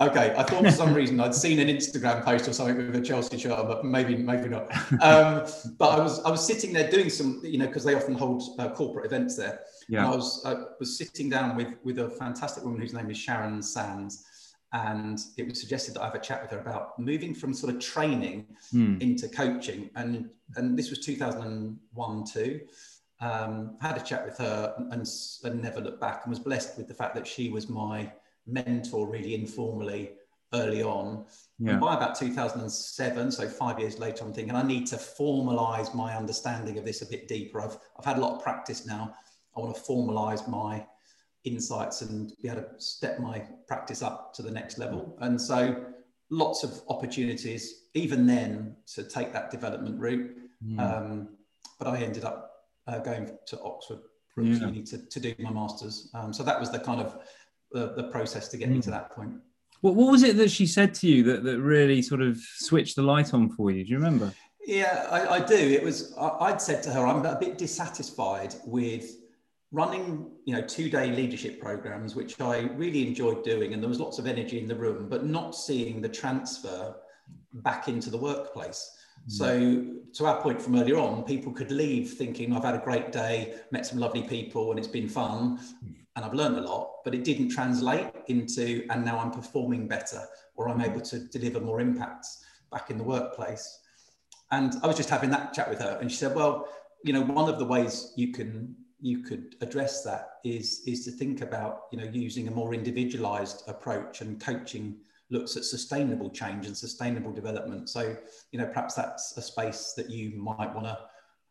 [0.00, 3.00] Okay, I thought for some reason I'd seen an Instagram post or something with a
[3.00, 4.70] Chelsea shirt, but maybe maybe not.
[5.02, 5.44] Um,
[5.78, 8.42] but I was I was sitting there doing some, you know, because they often hold
[8.58, 9.60] uh, corporate events there.
[9.88, 10.04] Yeah.
[10.04, 13.18] And I was I was sitting down with with a fantastic woman whose name is
[13.18, 14.24] Sharon Sands,
[14.72, 17.74] and it was suggested that I have a chat with her about moving from sort
[17.74, 19.00] of training mm.
[19.00, 19.90] into coaching.
[19.96, 22.60] And and this was 2001 too.
[23.20, 25.08] Um, had a chat with her and,
[25.44, 28.10] and never looked back, and was blessed with the fact that she was my
[28.46, 30.12] mentor really informally
[30.52, 31.24] early on.
[31.58, 31.72] Yeah.
[31.72, 36.16] And by about 2007, so five years later, I'm thinking I need to formalize my
[36.16, 37.60] understanding of this a bit deeper.
[37.60, 39.14] I've, I've had a lot of practice now.
[39.56, 40.86] I want to formalize my
[41.46, 45.16] insights and be able to step my practice up to the next level.
[45.20, 45.84] And so
[46.30, 50.36] lots of opportunities, even then, to take that development route.
[50.64, 50.78] Mm.
[50.80, 51.28] Um,
[51.78, 52.50] but I ended up
[52.86, 54.00] uh, going to Oxford
[54.34, 54.66] Brookes yeah.
[54.66, 56.10] Uni to, to do my master's.
[56.14, 57.18] Um, so that was the kind of
[57.72, 58.74] the, the process to get mm.
[58.74, 59.32] me to that point.
[59.82, 62.96] What, what was it that she said to you that, that really sort of switched
[62.96, 63.84] the light on for you?
[63.84, 64.32] Do you remember?
[64.66, 65.54] Yeah, I, I do.
[65.54, 69.16] It was, I, I'd said to her, I'm a bit dissatisfied with
[69.76, 74.00] running you know two day leadership programs which i really enjoyed doing and there was
[74.00, 76.96] lots of energy in the room but not seeing the transfer
[77.52, 78.96] back into the workplace
[79.28, 79.32] mm.
[79.40, 79.48] so
[80.14, 83.54] to our point from earlier on people could leave thinking i've had a great day
[83.70, 85.60] met some lovely people and it's been fun
[86.16, 90.22] and i've learned a lot but it didn't translate into and now i'm performing better
[90.54, 93.80] or i'm able to deliver more impacts back in the workplace
[94.52, 96.66] and i was just having that chat with her and she said well
[97.04, 101.10] you know one of the ways you can you could address that is is to
[101.10, 104.96] think about you know using a more individualized approach and coaching
[105.28, 107.88] looks at sustainable change and sustainable development.
[107.88, 108.16] So
[108.52, 110.98] you know perhaps that's a space that you might want to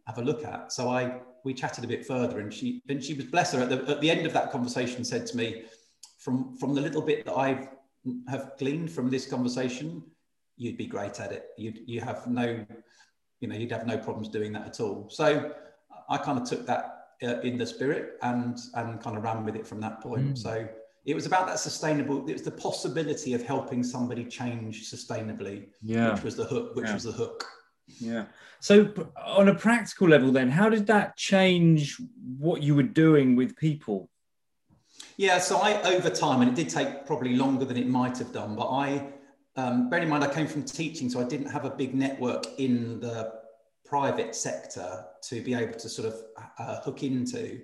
[0.07, 0.71] have a look at.
[0.71, 3.69] So i we chatted a bit further and she and she was bless her at
[3.69, 5.65] the, at the end of that conversation said to me
[6.17, 7.69] from from the little bit that i
[8.27, 10.03] have gleaned from this conversation
[10.57, 11.47] you'd be great at it.
[11.57, 12.65] You'd you have no
[13.39, 15.07] you know you'd have no problems doing that at all.
[15.09, 15.51] So
[16.09, 19.55] i kind of took that uh, in the spirit and and kind of ran with
[19.55, 20.33] it from that point.
[20.33, 20.37] Mm.
[20.37, 20.67] So
[21.05, 22.27] it was about that sustainable.
[22.27, 25.67] It was the possibility of helping somebody change sustainably.
[25.81, 26.75] Yeah, which was the hook.
[26.75, 26.93] Which yeah.
[26.93, 27.45] was the hook.
[27.99, 28.25] Yeah.
[28.59, 28.91] So
[29.23, 31.97] on a practical level, then, how did that change
[32.39, 34.09] what you were doing with people?
[35.17, 35.37] Yeah.
[35.39, 38.55] So I over time, and it did take probably longer than it might have done,
[38.55, 39.07] but I.
[39.57, 42.43] Um, bearing in mind, I came from teaching, so I didn't have a big network
[42.57, 43.31] in the
[43.85, 46.21] private sector to be able to sort of
[46.59, 47.61] uh, hook into.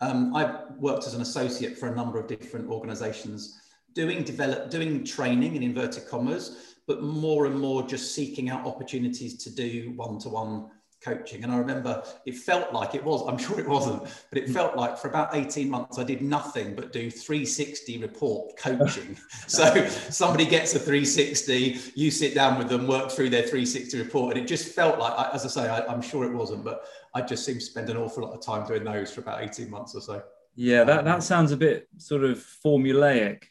[0.00, 3.60] Um, I've worked as an associate for a number of different organizations
[3.94, 9.36] doing develop doing training in inverted commas but more and more just seeking out opportunities
[9.42, 10.70] to do one-to-one
[11.02, 11.44] coaching.
[11.44, 14.52] And I remember it felt like it was, I'm sure it wasn't, but it hmm.
[14.52, 19.16] felt like for about 18 months, I did nothing but do 360 report coaching.
[19.46, 24.36] so somebody gets a 360, you sit down with them, work through their 360 report.
[24.36, 27.22] And it just felt like, as I say, I, am sure it wasn't, but I
[27.22, 29.94] just seemed to spend an awful lot of time doing those for about 18 months
[29.94, 30.22] or so.
[30.54, 33.44] Yeah, that, that sounds a bit sort of formulaic.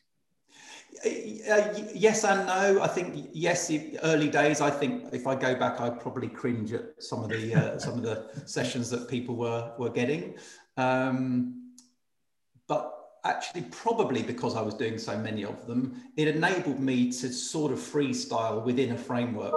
[1.06, 2.82] Uh, yes and no.
[2.82, 3.72] I think yes.
[4.04, 7.54] Early days, I think if I go back, I'd probably cringe at some of the
[7.54, 10.36] uh, some of the sessions that people were were getting.
[10.78, 11.74] Um,
[12.68, 12.92] but
[13.24, 17.72] actually, probably because I was doing so many of them, it enabled me to sort
[17.72, 19.54] of freestyle within a framework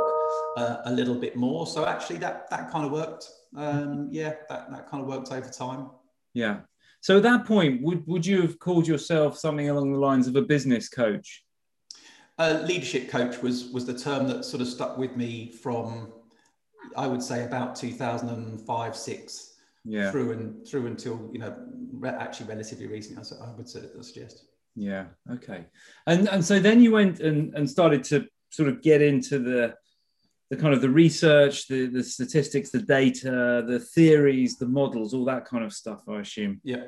[0.57, 1.67] uh, a little bit more.
[1.67, 3.31] So actually, that that kind of worked.
[3.57, 5.91] Um, yeah, that that kind of worked over time.
[6.35, 6.61] Yeah.
[7.01, 10.37] So at that point, would, would you have called yourself something along the lines of
[10.37, 11.45] a business coach?
[12.39, 16.13] Uh, leadership coach was was the term that sort of stuck with me from,
[16.97, 19.57] I would say, about 2005 six.
[19.85, 20.11] yeah.
[20.11, 21.57] through and through until you know
[21.93, 23.25] re- actually relatively recently.
[23.43, 24.45] I, would suggest.
[24.77, 25.07] Yeah.
[25.33, 25.67] Okay.
[26.07, 29.75] And and so then you went and and started to sort of get into the
[30.51, 35.25] the kind of the research, the the statistics, the data, the theories, the models, all
[35.27, 36.03] that kind of stuff.
[36.09, 36.61] I assume.
[36.65, 36.85] Yeah.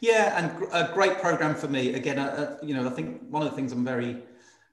[0.00, 1.94] Yeah, and a great program for me.
[1.94, 4.24] Again, uh, you know, I think one of the things I'm very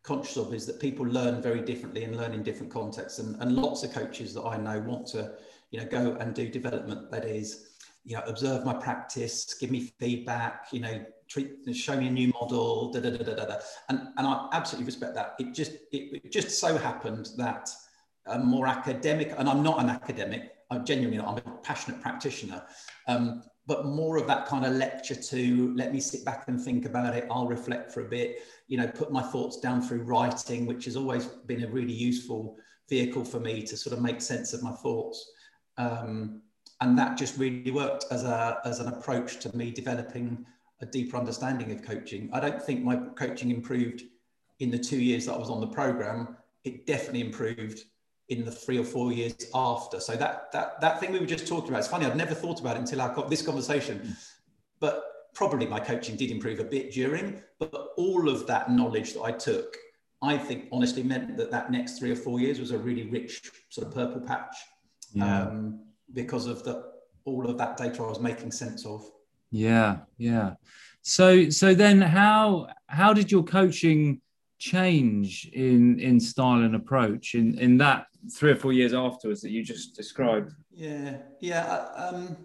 [0.02, 3.20] conscious of is that people learn very differently and learn in different contexts.
[3.20, 5.34] And, and lots of coaches that I know want to,
[5.70, 7.70] you know, go and do development that is,
[8.04, 12.30] you know, observe my practice, give me feedback, you know, treat, show me a new
[12.40, 13.58] model, da, da, da, da, da.
[13.90, 15.36] And, and I absolutely respect that.
[15.38, 17.70] It just, it, it just so happened that
[18.28, 22.64] a more academic, and I'm not an academic, I'm genuinely not, I'm a passionate practitioner.
[23.08, 26.86] Um, but more of that kind of lecture to let me sit back and think
[26.86, 27.28] about it.
[27.32, 30.96] I'll reflect for a bit, you know, put my thoughts down through writing, which has
[30.96, 32.58] always been a really useful
[32.90, 35.32] vehicle for me to sort of make sense of my thoughts.
[35.78, 36.42] Um,
[36.82, 40.46] and that just really worked as a as an approach to me developing
[40.82, 42.30] a deeper understanding of coaching.
[42.34, 44.04] I don't think my coaching improved
[44.60, 46.38] in the two years that I was on the program.
[46.66, 47.86] It definitely improved
[48.30, 50.00] in the three or four years after.
[50.00, 52.60] So that that that thing we were just talking about, it's funny, I'd never thought
[52.60, 54.00] about it until I got this conversation.
[54.00, 54.16] Mm.
[54.80, 59.22] But probably my coaching did improve a bit during, but all of that knowledge that
[59.22, 59.76] I took,
[60.22, 63.52] I think honestly meant that that next three or four years was a really rich
[63.70, 64.56] sort of purple patch
[65.14, 65.44] yeah.
[65.44, 65.82] um,
[66.14, 69.04] because of the all of that data I was making sense of.
[69.52, 70.54] Yeah, yeah.
[71.02, 74.22] So so then how how did your coaching
[74.58, 79.52] change in in style and approach in in that three or four years afterwards that
[79.52, 80.52] you just described?
[80.72, 81.88] Yeah, yeah.
[81.96, 82.38] Um,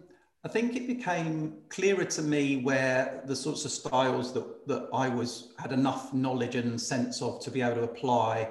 [0.45, 5.09] I think it became clearer to me where the sorts of styles that, that I
[5.09, 8.49] was had enough knowledge and sense of to be able to apply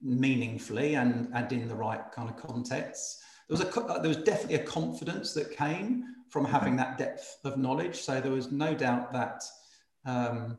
[0.00, 3.22] meaningfully and, and in the right kind of contexts.
[3.48, 7.56] There was a there was definitely a confidence that came from having that depth of
[7.56, 7.96] knowledge.
[7.96, 9.42] So there was no doubt that
[10.04, 10.58] um,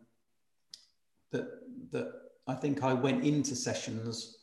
[1.32, 1.48] that
[1.92, 2.12] that
[2.48, 4.37] I think I went into sessions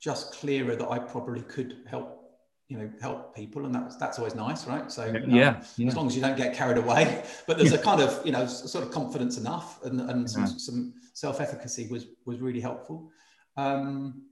[0.00, 2.14] just clearer that I probably could help
[2.68, 4.90] you know help people and that's that's always nice right?
[4.92, 7.24] So um, yeah, yeah, as long as you don't get carried away.
[7.46, 7.78] But there's yeah.
[7.78, 12.06] a kind of you know sort of confidence enough and, and some, some self-efficacy was
[12.26, 13.10] was really helpful.
[13.56, 14.24] Um,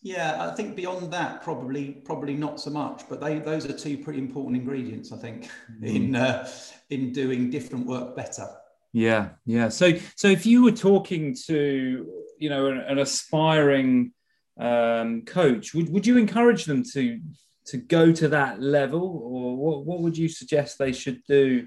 [0.00, 3.98] yeah i think beyond that probably probably not so much but they those are two
[3.98, 5.50] pretty important ingredients i think
[5.82, 5.92] mm.
[5.92, 6.48] in uh,
[6.90, 8.46] in doing different work better.
[8.92, 9.30] Yeah.
[9.44, 9.68] Yeah.
[9.68, 12.06] So so if you were talking to
[12.38, 14.12] you know an, an aspiring
[14.58, 17.20] um, coach, would, would you encourage them to
[17.66, 21.66] to go to that level, or what, what would you suggest they should do?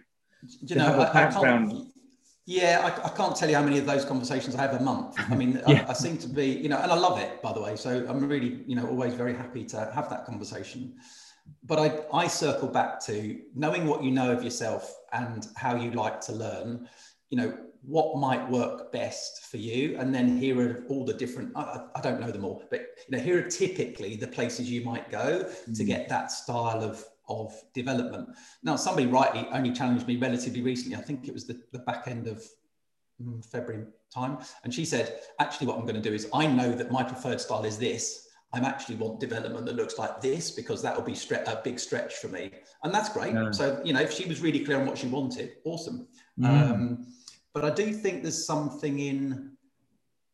[0.66, 1.92] do you know, I, I can't,
[2.46, 5.16] yeah, I, I, can't tell you how many of those conversations I have a month.
[5.30, 5.86] I mean, yeah.
[5.88, 7.76] I, I, seem to be, you know, and I love it, by the way.
[7.76, 10.96] So I'm really, you know, always very happy to have that conversation.
[11.64, 15.92] But I, I circle back to knowing what you know of yourself and how you
[15.92, 16.88] like to learn.
[17.30, 19.98] You know, what might work best for you.
[19.98, 23.18] And then here are all the different I, I, don't know them all but you
[23.18, 25.78] know here are typically the places you might go mm.
[25.78, 28.30] to get that style of of development.
[28.62, 30.98] Now somebody rightly only challenged me relatively recently.
[30.98, 32.44] I think it was the, the back end of
[33.22, 34.40] mm, february time.
[34.64, 37.42] And she said actually what i'm going to do is i know that my preferred
[37.42, 38.28] style is this.
[38.54, 41.80] I actually want development that looks like this because that will be stre- a big
[41.80, 42.52] stretch for me.
[42.84, 43.34] And that's great.
[43.34, 43.52] Yeah.
[43.52, 46.08] so you know if she was really clear on what she wanted awesome.
[46.40, 46.72] Mm.
[46.72, 47.08] um,
[47.54, 49.52] but I do think there's something in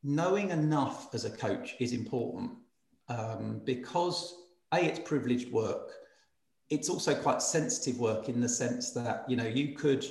[0.04, 2.52] knowing enough as a coach is important
[3.10, 4.36] um, because
[4.74, 5.92] a it's privileged work.
[6.70, 10.06] It's also quite sensitive work in the sense that you know you could.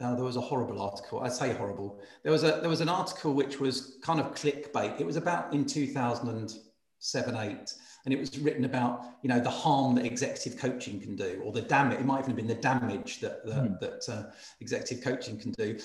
[0.00, 1.20] Uh, there was a horrible article.
[1.20, 2.00] I say horrible.
[2.22, 5.00] There was a there was an article which was kind of clickbait.
[5.00, 9.94] It was about in 2007 eight, and it was written about you know the harm
[9.94, 12.00] that executive coaching can do, or the damage.
[12.00, 13.80] It might even have been the damage that that, mm.
[13.80, 14.30] that uh,
[14.60, 15.78] executive coaching can do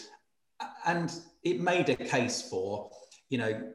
[0.86, 2.90] and it made a case for
[3.30, 3.72] you know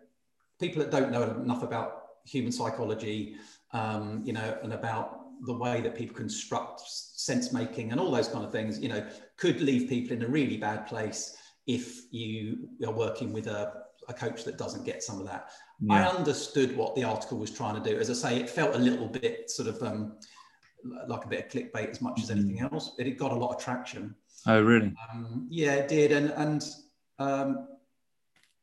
[0.59, 3.37] people that don't know enough about human psychology
[3.73, 8.29] um, you know and about the way that people construct sense making and all those
[8.29, 9.05] kind of things you know
[9.37, 13.73] could leave people in a really bad place if you are working with a,
[14.09, 15.51] a coach that doesn't get some of that
[15.81, 15.95] yeah.
[15.95, 18.79] i understood what the article was trying to do as i say it felt a
[18.79, 20.17] little bit sort of um,
[21.07, 22.73] like a bit of clickbait as much as anything mm.
[22.73, 24.15] else but it got a lot of traction
[24.47, 24.95] Oh, really?
[25.13, 26.65] Um, yeah, it did, and and
[27.19, 27.69] um,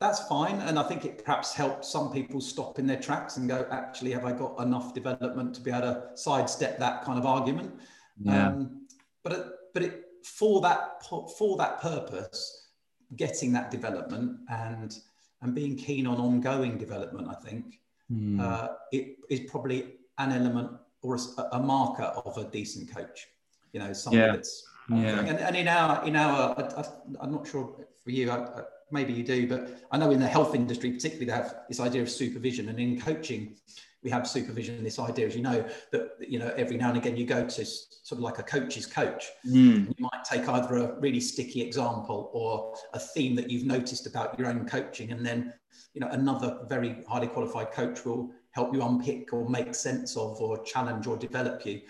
[0.00, 0.60] that's fine.
[0.60, 4.12] And I think it perhaps helped some people stop in their tracks and go, actually,
[4.12, 7.74] have I got enough development to be able to sidestep that kind of argument?
[8.20, 8.48] Yeah.
[8.48, 8.86] Um,
[9.22, 12.70] but it, but it, for that for that purpose,
[13.16, 14.96] getting that development and
[15.42, 18.40] and being keen on ongoing development, I think, mm.
[18.40, 20.72] uh, it is probably an element
[21.02, 23.28] or a, a marker of a decent coach.
[23.72, 24.32] You know, somebody Yeah.
[24.32, 25.20] that's Yeah.
[25.20, 29.12] and, and in our in our I, am not sure for you I, I, maybe
[29.12, 32.10] you do but i know in the health industry particularly they have this idea of
[32.10, 33.56] supervision and in coaching
[34.02, 35.62] we have supervision this idea as you know
[35.92, 38.86] that you know every now and again you go to sort of like a coach's
[38.86, 39.88] coach Mm.
[39.88, 44.38] you might take either a really sticky example or a theme that you've noticed about
[44.38, 45.52] your own coaching and then
[45.94, 50.40] you know another very highly qualified coach will help you unpick or make sense of
[50.40, 51.80] or challenge or develop you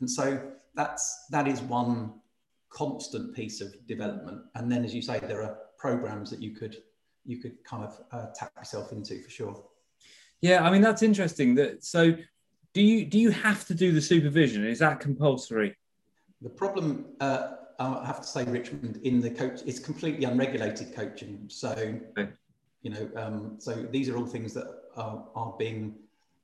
[0.00, 0.40] and so
[0.74, 2.12] that's that is one
[2.76, 6.74] constant piece of development and then as you say there are programs that you could
[7.24, 9.54] you could kind of uh, tap yourself into for sure
[10.42, 11.54] Yeah, I mean that's interesting.
[11.54, 12.00] That so,
[12.74, 14.60] do you do you have to do the supervision?
[14.66, 15.70] Is that compulsory?
[16.42, 16.88] The problem,
[17.20, 17.42] uh,
[17.78, 21.32] I have to say, Richmond, in the coach, it's completely unregulated coaching.
[21.48, 21.70] So,
[22.18, 22.28] Okay.
[22.82, 25.82] you know, um, so these are all things that are, are being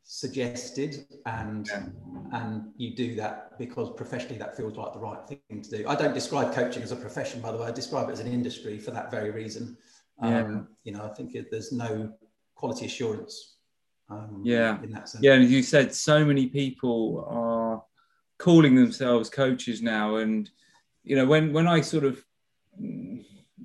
[0.04, 1.88] suggested, and Yeah.
[2.32, 5.88] and you do that because professionally that feels like the right thing to do.
[5.88, 7.66] I don't describe coaching as a profession, by the way.
[7.66, 9.76] I describe it as an industry for that very reason.
[10.20, 12.12] Um, You know, I think it, there's no
[12.54, 13.56] quality assurance.
[14.08, 14.82] Um, Yeah.
[14.82, 15.22] In that sense.
[15.22, 17.84] Yeah, and you said, so many people are
[18.38, 20.50] calling themselves coaches now, and
[21.04, 22.24] you know when when I sort of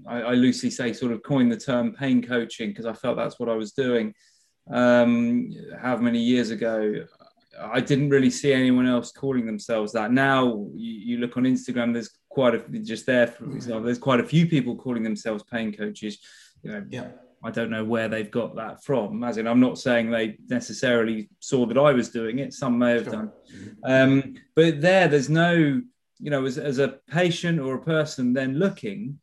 [0.07, 3.39] I, I loosely say sort of coined the term pain coaching because I felt that's
[3.39, 4.13] what I was doing.
[4.69, 5.51] Um,
[5.81, 7.05] how many years ago?
[7.59, 10.11] I didn't really see anyone else calling themselves that.
[10.11, 14.19] Now you, you look on Instagram, there's quite a just there for example, there's quite
[14.19, 16.19] a few people calling themselves pain coaches.
[16.63, 17.07] You know, Yeah.
[17.43, 19.23] I don't know where they've got that from.
[19.23, 22.53] As in, I'm not saying they necessarily saw that I was doing it.
[22.53, 23.13] Some may have Sure.
[23.13, 23.31] done.
[23.83, 25.53] Um, but there, there's no,
[26.19, 29.19] you know, as, as a patient or a person then looking,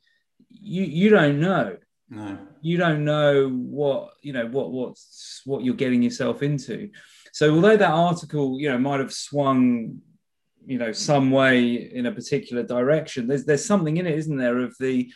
[0.48, 1.76] you you don't know.
[2.14, 2.38] No.
[2.60, 6.90] You don't know what you know what what's what you're getting yourself into.
[7.32, 9.98] So although that article, you know, might have swung,
[10.64, 14.58] you know, some way in a particular direction, there's there's something in it, isn't there,
[14.58, 15.12] of the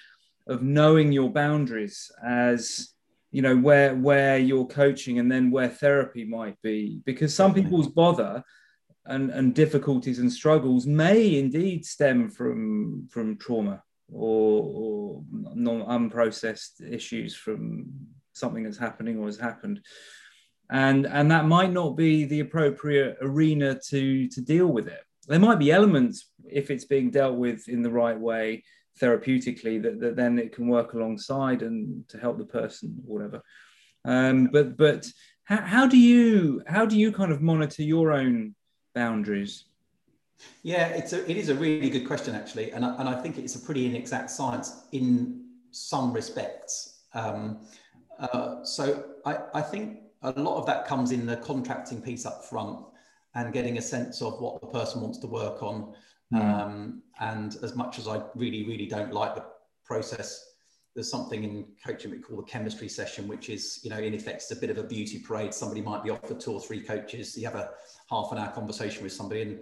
[0.49, 2.93] of knowing your boundaries as
[3.31, 7.89] you know where where you're coaching and then where therapy might be because some people's
[7.89, 8.43] bother
[9.05, 13.83] and, and difficulties and struggles may indeed stem from from trauma
[14.13, 15.23] or, or
[15.55, 17.87] non unprocessed issues from
[18.33, 19.81] something that's happening or has happened.
[20.71, 25.01] And and that might not be the appropriate arena to to deal with it.
[25.27, 28.65] There might be elements if it's being dealt with in the right way
[29.01, 33.43] therapeutically that, that then it can work alongside and to help the person or whatever.
[34.05, 35.07] Um, but but
[35.45, 38.55] how, how do you how do you kind of monitor your own
[38.95, 39.65] boundaries
[40.63, 43.39] Yeah, it's a, it is a really good question actually, and I, and I think
[43.39, 47.03] it's a pretty inexact science in some respects.
[47.15, 47.61] Um,
[48.19, 52.45] uh, so I, I think a lot of that comes in the contracting piece up
[52.45, 52.85] front
[53.35, 55.95] and getting a sense of what the person wants to work on.
[56.35, 59.45] Um, and as much as I really, really don't like the
[59.85, 60.45] process,
[60.95, 64.43] there's something in coaching we call the chemistry session, which is, you know, in effect,
[64.43, 65.55] it's a bit of a beauty parade.
[65.55, 67.37] Somebody might be offered two or three coaches.
[67.39, 67.71] You have a
[68.11, 69.61] half an hour conversation with somebody, and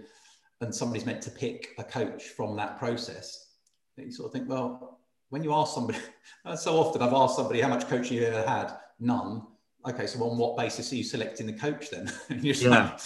[0.61, 3.51] and somebody's meant to pick a coach from that process.
[3.97, 4.99] You sort of think, well,
[5.29, 5.99] when you ask somebody,
[6.55, 9.43] so often I've asked somebody how much coaching you ever had, none.
[9.87, 12.11] Okay, so on what basis are you selecting the coach then?
[12.29, 12.97] and you're just Yeah.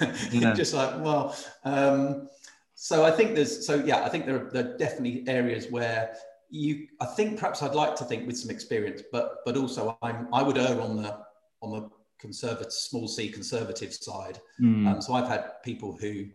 [0.00, 0.54] like, Yeah.
[0.54, 2.28] just like, well, um,
[2.74, 6.14] so I think there's, so yeah, I think there are, there are definitely areas where
[6.48, 10.28] you, I think perhaps I'd like to think with some experience, but but also I'm,
[10.32, 11.18] I would err on the
[11.62, 14.38] on the conservative, small c conservative side.
[14.60, 14.86] Mm.
[14.88, 16.26] Um, so I've had people who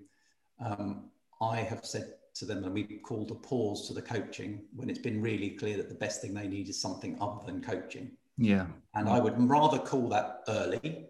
[0.60, 1.10] um,
[1.42, 5.00] I have said to them, and we've called a pause to the coaching when it's
[5.00, 8.12] been really clear that the best thing they need is something other than coaching.
[8.38, 11.08] yeah And I would rather call that early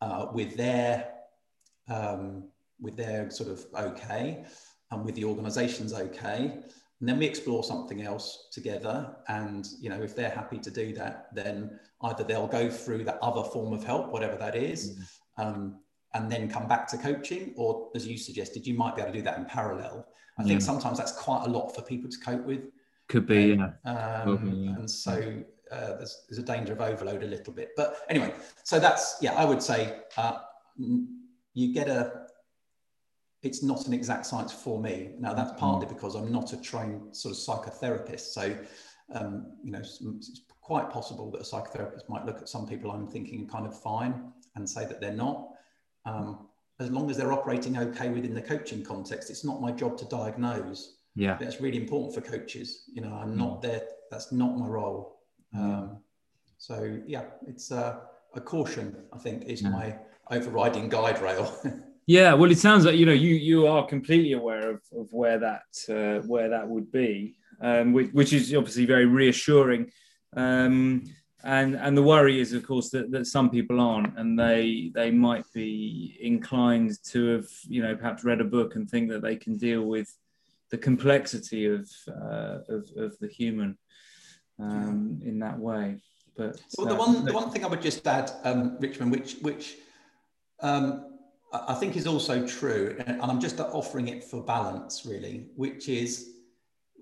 [0.00, 1.10] uh, with their
[1.88, 2.44] um,
[2.80, 4.44] with their sort of okay
[4.90, 6.58] and with the organization's okay.
[7.00, 9.16] And then we explore something else together.
[9.28, 13.18] And you know, if they're happy to do that, then either they'll go through that
[13.22, 14.98] other form of help, whatever that is,
[15.36, 15.78] um,
[16.14, 19.18] and then come back to coaching, or as you suggested, you might be able to
[19.18, 20.06] do that in parallel.
[20.38, 22.62] I think sometimes that's quite a lot for people to cope with.
[23.08, 24.74] could be yeah Um, Okay, yeah.
[24.76, 25.42] And so
[25.72, 27.70] uh, there's, there's a danger of overload a little bit.
[27.76, 28.32] But anyway,
[28.64, 30.38] so that's, yeah, I would say uh,
[30.76, 32.26] you get a,
[33.42, 35.10] it's not an exact science for me.
[35.18, 38.32] Now, that's partly because I'm not a trained sort of psychotherapist.
[38.32, 38.56] So,
[39.12, 42.90] um, you know, it's, it's quite possible that a psychotherapist might look at some people
[42.90, 45.48] I'm thinking kind of fine and say that they're not.
[46.08, 46.26] Um,
[46.80, 50.04] as long as they're operating okay within the coaching context, it's not my job to
[50.18, 50.82] diagnose
[51.24, 52.68] yeah that's really important for coaches.
[52.94, 53.82] You know, I'm not there.
[54.10, 55.18] That's not my role.
[55.54, 55.98] Um,
[56.58, 57.92] so yeah, it's uh,
[58.34, 58.86] a caution.
[59.12, 59.70] I think is Yeah.
[59.70, 59.86] my
[60.30, 61.46] overriding guide rail.
[62.10, 65.38] Yeah, well, it sounds like you know you you are completely aware of, of where
[65.48, 69.82] that uh, where that would be, um, which, which is obviously very reassuring.
[70.34, 71.04] Um,
[71.44, 75.10] and and the worry is, of course, that, that some people aren't, and they they
[75.10, 79.36] might be inclined to have you know perhaps read a book and think that they
[79.36, 80.12] can deal with
[80.70, 83.78] the complexity of uh, of, of the human
[84.58, 86.00] um, in that way.
[86.36, 89.36] But well, the uh, one the one thing I would just add, um, Richmond, which
[89.40, 89.76] which
[90.60, 91.18] um,
[91.52, 96.37] I think is also true, and I'm just offering it for balance, really, which is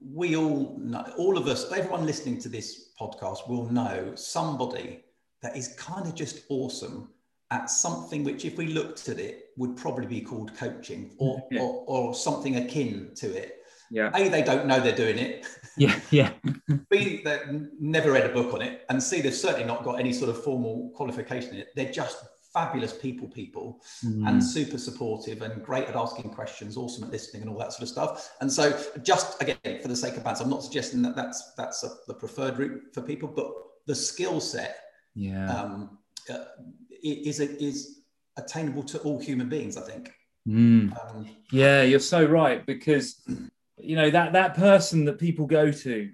[0.03, 5.05] we all know, all of us, everyone listening to this podcast will know somebody
[5.43, 7.09] that is kind of just awesome
[7.51, 11.61] at something which, if we looked at it, would probably be called coaching or, yeah.
[11.61, 13.63] or, or, something akin to it.
[13.91, 14.11] Yeah.
[14.15, 15.47] A, they don't know they're doing it.
[15.79, 16.31] Yeah, yeah.
[16.91, 18.87] B, they've never read a book on it.
[18.89, 21.69] And C, they've certainly not got any sort of formal qualification in it.
[21.77, 22.17] They're just
[22.57, 24.27] fabulous people people mm.
[24.27, 27.83] and super supportive and great at asking questions awesome at listening and all that sort
[27.83, 31.15] of stuff and so just again for the sake of balance i'm not suggesting that
[31.15, 33.53] that's that's a, the preferred route for people but
[33.85, 34.79] the skill set
[35.15, 35.99] yeah um,
[36.31, 36.45] uh,
[37.03, 38.01] is is
[38.39, 40.11] attainable to all human beings i think
[40.49, 40.91] mm.
[40.99, 43.23] um, yeah you're so right because
[43.79, 46.11] you know that that person that people go to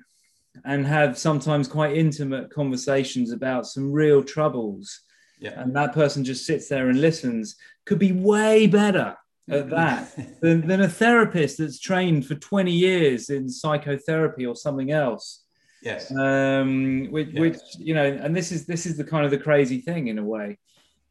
[0.64, 5.02] and have sometimes quite intimate conversations about some real troubles
[5.42, 5.60] yeah.
[5.60, 7.56] and that person just sits there and listens.
[7.84, 9.16] Could be way better
[9.50, 14.92] at that than, than a therapist that's trained for 20 years in psychotherapy or something
[14.92, 15.42] else.
[15.82, 16.14] Yes.
[16.16, 17.40] Um which, yes.
[17.40, 20.18] which you know and this is this is the kind of the crazy thing in
[20.18, 20.58] a way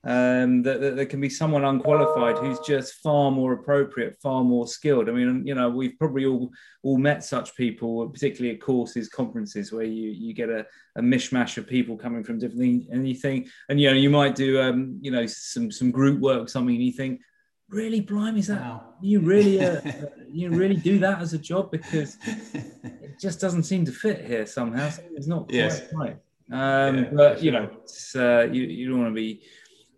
[0.04, 4.66] um, that, that there can be someone unqualified who's just far more appropriate, far more
[4.66, 5.08] skilled.
[5.08, 9.72] I mean, you know, we've probably all all met such people, particularly at courses, conferences,
[9.72, 13.14] where you you get a, a mishmash of people coming from different things, and you
[13.14, 16.76] think, and you know, you might do, um, you know, some some group work, something,
[16.76, 17.22] and you think,
[17.70, 18.96] really, blimey, is that wow.
[19.02, 19.82] you really uh,
[20.32, 24.48] you really do that as a job because it just doesn't seem to fit here
[24.48, 24.92] somehow.
[25.16, 25.82] It's not quite yes.
[25.94, 26.18] right.
[26.52, 27.70] Um, yeah, but you know,
[28.16, 29.44] uh, you you don't want to be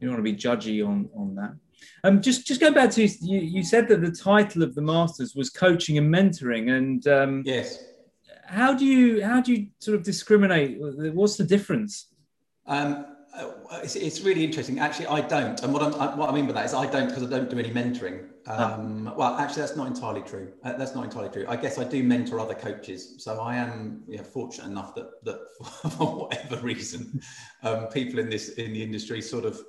[0.03, 1.55] you don't want to be judgy on on that.
[2.03, 5.33] Um, just just going back to you, you said that the title of the masters
[5.33, 7.81] was coaching and mentoring, and um, yes,
[8.45, 10.77] how do you how do you sort of discriminate?
[11.13, 12.09] What's the difference?
[12.67, 13.51] Um, uh,
[13.81, 14.79] it's, it's, really interesting.
[14.79, 17.23] Actually, I don't, and what, i what I mean by that is I don't because
[17.23, 18.27] I don't do any mentoring.
[18.45, 18.75] Ah.
[18.75, 20.51] Um, Well, actually, that's not entirely true.
[20.63, 21.45] Uh, that's not entirely true.
[21.47, 25.23] I guess I do mentor other coaches, so I am you know, fortunate enough that
[25.23, 25.39] that
[25.97, 27.21] for whatever reason,
[27.63, 29.59] um, people in this in the industry sort of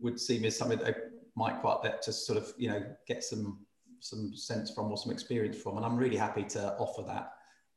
[0.00, 0.96] would seem as something that
[1.36, 3.66] might quite let to sort of, you know, get some
[4.00, 5.76] some sense from or some experience from.
[5.76, 7.32] And I'm really happy to offer that.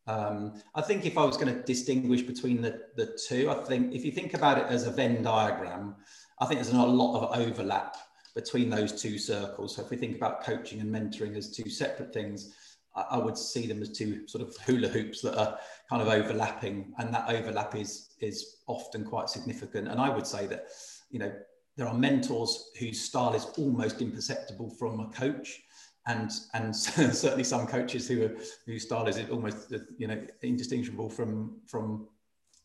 [0.05, 3.93] Um, I think if I was going to distinguish between the, the two, I think
[3.93, 5.95] if you think about it as a Venn diagram,
[6.39, 7.95] I think there's a lot of overlap
[8.35, 9.75] between those two circles.
[9.75, 12.53] So if we think about coaching and mentoring as two separate things,
[12.95, 15.57] I, I would see them as two sort of hula hoops that are
[15.89, 19.87] kind of overlapping, and that overlap is is often quite significant.
[19.87, 20.67] And I would say that,
[21.11, 21.31] you know,
[21.75, 25.61] there are mentors whose style is almost imperceptible from a coach
[26.07, 31.55] and and certainly some coaches who are whose style is almost you know indistinguishable from
[31.67, 32.07] from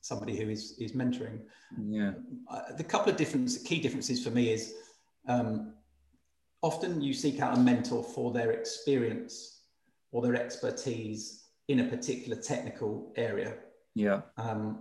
[0.00, 1.40] somebody who is is mentoring.
[1.88, 2.12] Yeah.
[2.50, 4.74] Uh, the couple of different key differences for me is
[5.28, 5.74] um,
[6.62, 9.62] often you seek out a mentor for their experience
[10.10, 13.54] or their expertise in a particular technical area.
[13.94, 14.22] Yeah.
[14.36, 14.80] Um,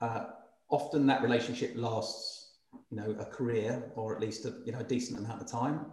[0.00, 0.26] uh,
[0.70, 2.45] often that relationship lasts
[2.90, 5.86] you know, a career or at least a, you know, a decent amount of time.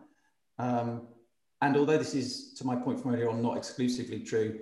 [0.60, 1.08] Um,
[1.62, 4.60] and although this is, to my point from earlier on, not exclusively true,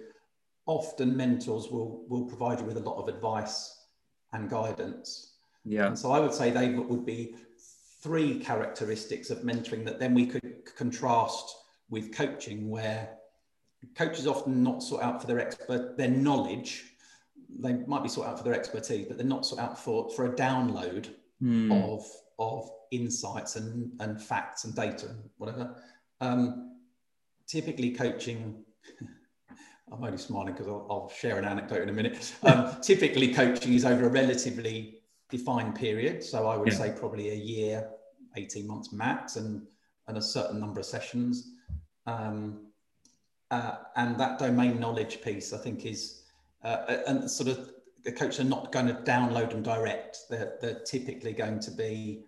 [0.66, 3.86] often mentors will, will provide you with a lot of advice
[4.34, 5.34] and guidance.
[5.66, 5.88] Yeah.
[5.88, 7.36] And so I would say they would be
[8.02, 11.56] three characteristics of mentoring that then we could contrast
[11.90, 13.10] with coaching, where
[13.96, 16.86] coaches often not sought out for their expert their knowledge.
[17.60, 20.26] They might be sought out for their expertise, but they're not sought out for, for
[20.26, 21.10] a download
[21.42, 21.94] mm.
[21.94, 22.06] of
[22.40, 25.76] of insights and, and facts and data and whatever.
[26.20, 26.78] Um,
[27.48, 28.64] typically, coaching.
[29.92, 32.34] I'm only smiling because I'll, I'll, share an anecdote in a minute.
[32.44, 36.24] Um, typically, coaching is over a relatively defined period.
[36.24, 36.76] So I would yeah.
[36.76, 37.90] say probably a year,
[38.38, 39.62] 18 months max, and,
[40.08, 41.52] and a certain number of sessions.
[42.08, 42.68] Um,
[43.52, 46.24] uh, and that domain knowledge piece, I think, is
[46.64, 47.72] uh, and sort of
[48.04, 50.20] the coaches are not going to download and direct.
[50.30, 52.24] They're, they're typically going to be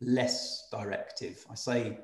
[0.00, 1.44] less directive.
[1.50, 1.98] I say,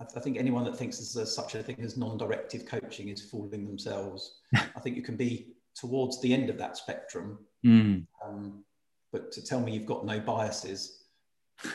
[0.00, 4.40] I think anyone that thinks there's such a thing as non-directive coaching is fooling themselves.
[4.54, 7.38] I think you can be towards the end of that spectrum.
[7.64, 8.06] Mm.
[8.24, 8.64] Um,
[9.12, 11.01] but to tell me you've got no biases,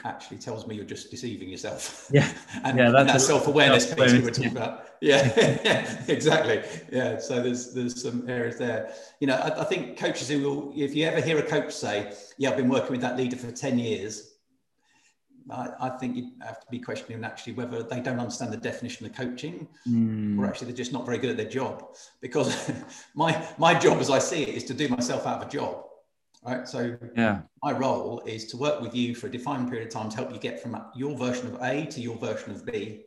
[0.03, 2.09] actually tells me you're just deceiving yourself.
[2.17, 2.31] Yeah,
[2.63, 4.57] and, yeah, that's that self-awareness piece we were talking yeah.
[4.57, 4.85] about.
[5.01, 6.63] Yeah, yeah, exactly.
[6.91, 8.93] Yeah, so there's there's some areas there.
[9.19, 12.13] You know, I, I, think coaches who will, if you ever hear a coach say,
[12.37, 14.37] "Yeah, I've been working with that leader for ten years,"
[15.49, 19.05] I, I think you have to be questioning actually whether they don't understand the definition
[19.05, 20.39] of coaching, mm.
[20.39, 21.95] or actually they're just not very good at their job.
[22.21, 22.71] Because
[23.15, 25.86] my my job, as I see it, is to do myself out of a job
[26.43, 26.67] right?
[26.67, 30.09] So yeah, my role is to work with you for a defined period of time
[30.09, 33.03] to help you get from your version of A to your version of B.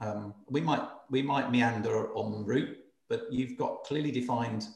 [0.00, 2.76] Um, we might we might meander on route,
[3.08, 4.66] but you've got clearly defined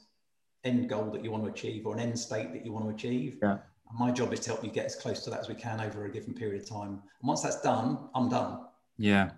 [0.65, 2.95] end goal that you want to achieve or an end state that you want to
[2.95, 3.39] achieve.
[3.43, 3.59] Yeah.
[3.91, 5.81] And my job is to help you get as close to that as we can
[5.81, 6.91] over a given period of time.
[6.91, 8.67] And once that's done, I'm done.
[8.99, 9.31] Yeah.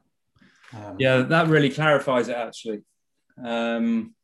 [0.72, 2.82] Um, yeah, that really clarifies it actually.
[3.42, 4.14] Um,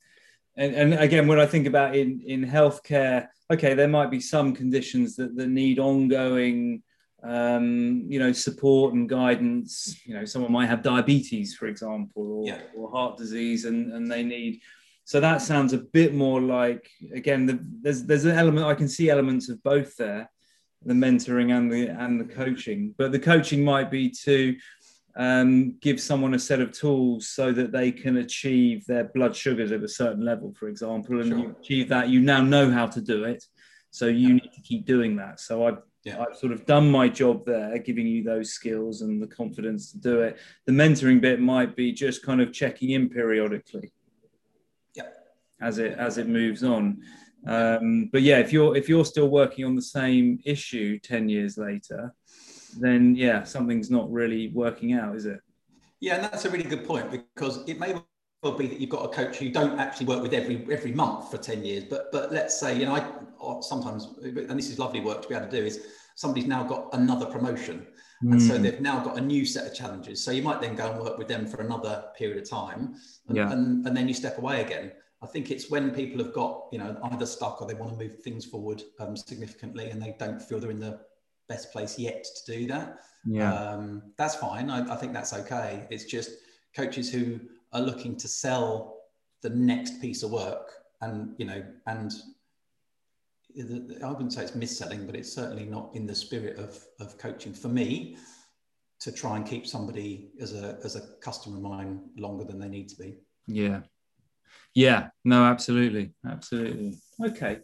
[0.56, 4.54] and, and again, when I think about in in healthcare, okay, there might be some
[4.54, 6.82] conditions that, that need ongoing,
[7.22, 10.00] um, you know, support and guidance.
[10.04, 12.60] You know, someone might have diabetes, for example, or, yeah.
[12.76, 14.60] or heart disease, and, and they need.
[15.04, 18.88] So that sounds a bit more like again, the, there's there's an element I can
[18.88, 20.30] see elements of both there,
[20.84, 22.94] the mentoring and the and the coaching.
[22.96, 24.56] But the coaching might be to
[25.16, 29.72] um, give someone a set of tools so that they can achieve their blood sugars
[29.72, 31.38] at a certain level, for example, and sure.
[31.38, 33.42] you achieve that, you now know how to do it.
[33.90, 34.34] So you yeah.
[34.34, 35.40] need to keep doing that.
[35.40, 36.20] So I've, yeah.
[36.20, 39.98] I've sort of done my job there, giving you those skills and the confidence to
[39.98, 40.38] do it.
[40.66, 43.92] The mentoring bit might be just kind of checking in periodically.
[44.94, 45.04] Yeah.
[45.62, 47.00] As it as it moves on.
[47.46, 51.56] Um, but yeah, if you're if you're still working on the same issue 10 years
[51.56, 52.12] later,
[52.80, 55.40] then yeah, something's not really working out, is it?
[56.00, 57.94] Yeah, and that's a really good point because it may
[58.42, 61.30] well be that you've got a coach who don't actually work with every every month
[61.30, 65.00] for 10 years, but but let's say, you know, I sometimes, and this is lovely
[65.00, 67.86] work to be able to do, is somebody's now got another promotion.
[68.24, 68.32] Mm.
[68.32, 68.62] And so hmm.
[68.62, 70.24] they've now got a new set of challenges.
[70.24, 72.94] So you might then go and work with them for another period of time
[73.28, 73.52] and, yeah.
[73.52, 74.92] and, and then you step away again.
[75.22, 77.98] I think it's when people have got, you know, either stuck or they want to
[77.98, 81.00] move things forward um, significantly and they don't feel they're in the
[81.48, 83.00] best place yet to do that.
[83.24, 83.52] Yeah.
[83.52, 84.70] Um, that's fine.
[84.70, 85.86] I, I think that's okay.
[85.90, 86.30] It's just
[86.74, 87.40] coaches who
[87.72, 88.98] are looking to sell
[89.42, 92.12] the next piece of work and, you know, and
[94.04, 97.54] I wouldn't say it's mis-selling, but it's certainly not in the spirit of, of coaching
[97.54, 98.16] for me
[99.00, 102.68] to try and keep somebody as a, as a customer of mine longer than they
[102.68, 103.16] need to be.
[103.46, 103.80] Yeah.
[104.74, 106.12] Yeah, no, absolutely.
[106.28, 106.98] Absolutely.
[107.24, 107.60] Okay.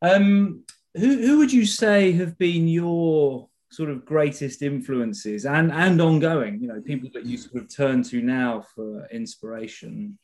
[0.00, 0.64] Um,
[0.96, 6.60] who, who would you say have been your sort of greatest influences and and ongoing
[6.60, 10.18] you know people that you sort of turn to now for inspiration?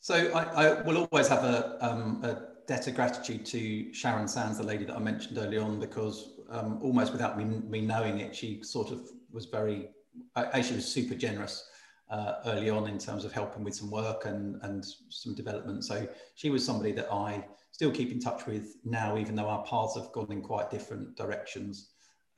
[0.00, 4.58] So i, I will always have a, um, a debt of gratitude to sharon sands
[4.58, 8.34] the lady that i mentioned early on because um, almost without me, me knowing it
[8.34, 9.00] she sort of
[9.32, 9.88] was very
[10.36, 11.68] actually was super generous
[12.10, 15.84] uh, early on in terms of helping with some work and and some development.
[15.84, 17.44] So she was somebody that i
[17.76, 21.14] still keep in touch with now, even though our paths have gone in quite different
[21.14, 21.90] directions.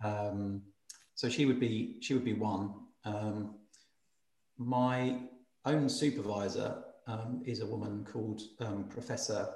[0.02, 0.62] Um,
[1.14, 2.74] so she would be she would be one.
[3.04, 3.54] Um,
[4.56, 5.20] my
[5.64, 9.48] own supervisor um, is a woman called um, Professor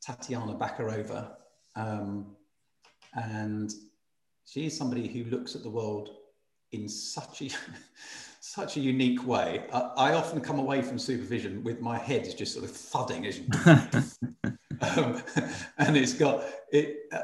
[0.00, 1.32] Tatiana Bachkirova,
[1.74, 2.36] um,
[3.14, 3.72] and
[4.44, 6.10] she is somebody who looks at the world
[6.70, 7.50] in such a
[8.40, 9.64] such a unique way.
[9.72, 13.40] I, I, often come away from supervision with my head just sort of thudding as
[14.80, 15.22] um,
[15.78, 16.96] and it's got it.
[17.12, 17.22] Uh,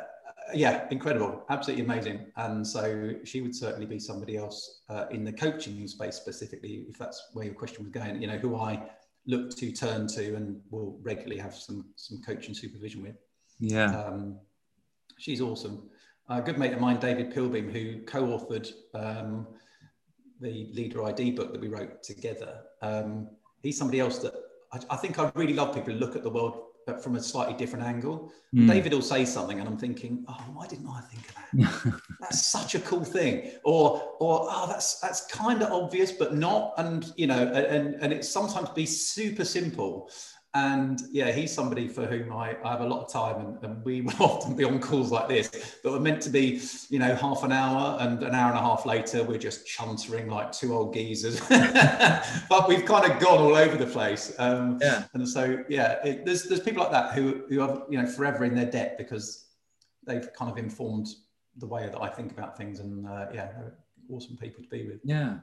[0.52, 2.26] yeah, incredible, absolutely amazing.
[2.36, 6.98] And so she would certainly be somebody else uh, in the coaching space specifically, if
[6.98, 8.20] that's where your question was going.
[8.20, 8.82] You know, who I
[9.26, 13.16] look to turn to and will regularly have some some coaching supervision with.
[13.58, 14.36] Yeah, um,
[15.18, 15.88] she's awesome.
[16.28, 19.46] A good mate of mine, David Pilbeam, who co-authored um,
[20.40, 22.62] the Leader ID book that we wrote together.
[22.80, 23.28] Um,
[23.62, 24.34] he's somebody else that
[24.72, 27.20] I, I, think I really love people who look at the world but from a
[27.20, 28.32] slightly different angle.
[28.54, 28.68] Mm.
[28.68, 32.00] David will say something, and I'm thinking, oh, why didn't I think of that?
[32.20, 33.50] that's such a cool thing.
[33.64, 36.74] Or, or oh, that's that's kind of obvious, but not.
[36.78, 40.10] And you know, and and it sometimes be super simple.
[40.56, 43.84] And yeah, he's somebody for whom I, I have a lot of time, and, and,
[43.84, 45.48] we will often be on calls like this
[45.82, 48.62] that were meant to be, you know, half an hour, and an hour and a
[48.62, 51.40] half later, we're just chuntering like two old geezers.
[51.48, 54.32] but we've kind of gone all over the place.
[54.38, 55.04] Um, yeah.
[55.14, 58.44] And so, yeah, it, there's there's people like that who who are you know forever
[58.44, 59.46] in their debt because
[60.06, 61.08] they've kind of informed
[61.56, 63.50] the way that I think about things, and uh, yeah,
[64.08, 65.00] awesome people to be with.
[65.02, 65.38] Yeah.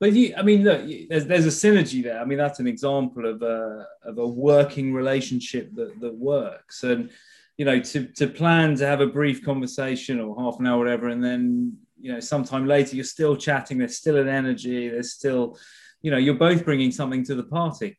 [0.00, 0.80] But you, I mean, look,
[1.10, 2.18] there's, there's a synergy there.
[2.18, 6.82] I mean, that's an example of a of a working relationship that that works.
[6.84, 7.10] And
[7.58, 11.08] you know, to to plan to have a brief conversation or half an hour, whatever,
[11.08, 13.76] and then you know, sometime later you're still chatting.
[13.76, 14.88] There's still an energy.
[14.88, 15.58] There's still,
[16.00, 17.98] you know, you're both bringing something to the party.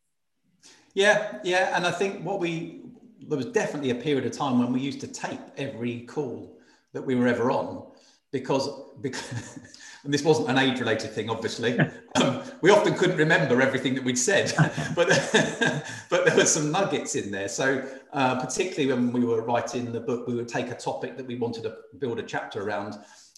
[0.96, 2.82] Yeah, yeah, and I think what we
[3.28, 6.58] there was definitely a period of time when we used to tape every call
[6.94, 7.92] that we were ever on
[8.32, 8.68] because
[9.02, 9.60] because
[10.04, 11.80] and this wasn't an age related thing obviously.
[12.16, 14.54] Um, we often couldn't remember everything that we'd said
[14.96, 15.08] but
[16.10, 17.48] but there were some nuggets in there.
[17.48, 21.26] So uh, particularly when we were writing the book we would take a topic that
[21.26, 22.96] we wanted to build a chapter around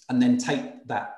[0.08, 1.16] and then take that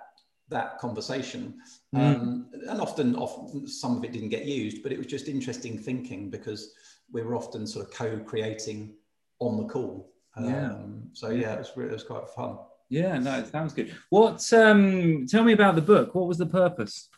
[0.48, 1.58] that conversation.
[1.94, 2.00] Mm.
[2.00, 5.78] um, and often often some of it didn't get used but it was just interesting
[5.78, 6.72] thinking because
[7.12, 8.94] we were often sort of co-creating
[9.38, 10.12] on the call.
[10.38, 10.72] Yeah.
[10.72, 12.58] Um, so yeah it was, it was quite fun
[12.88, 13.94] yeah, no, it sounds good.
[14.10, 14.52] What?
[14.52, 16.14] Um, tell me about the book.
[16.14, 17.08] What was the purpose?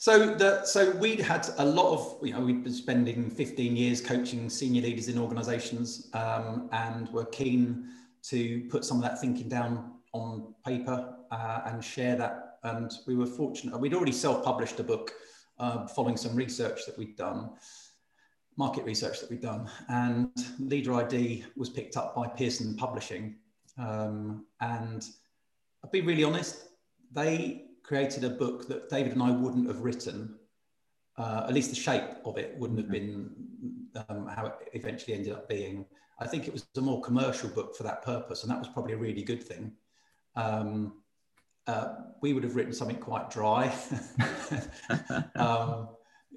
[0.00, 4.00] So the so we'd had a lot of you know we'd been spending 15 years
[4.00, 7.88] coaching senior leaders in organisations um, and were keen
[8.24, 12.58] to put some of that thinking down on paper uh, and share that.
[12.62, 13.78] And we were fortunate.
[13.78, 15.12] We'd already self-published a book
[15.58, 17.50] uh, following some research that we'd done,
[18.56, 23.36] market research that we'd done, and Leader ID was picked up by Pearson Publishing
[23.78, 25.06] um, and
[25.82, 26.68] I'll be really honest,
[27.12, 30.34] they created a book that David and I wouldn't have written.
[31.16, 33.30] Uh, at least the shape of it wouldn't have been
[34.08, 35.84] um, how it eventually ended up being.
[36.20, 38.92] I think it was a more commercial book for that purpose, and that was probably
[38.92, 39.72] a really good thing.
[40.36, 41.02] Um,
[41.66, 43.72] uh, we would have written something quite dry.
[45.36, 45.88] um,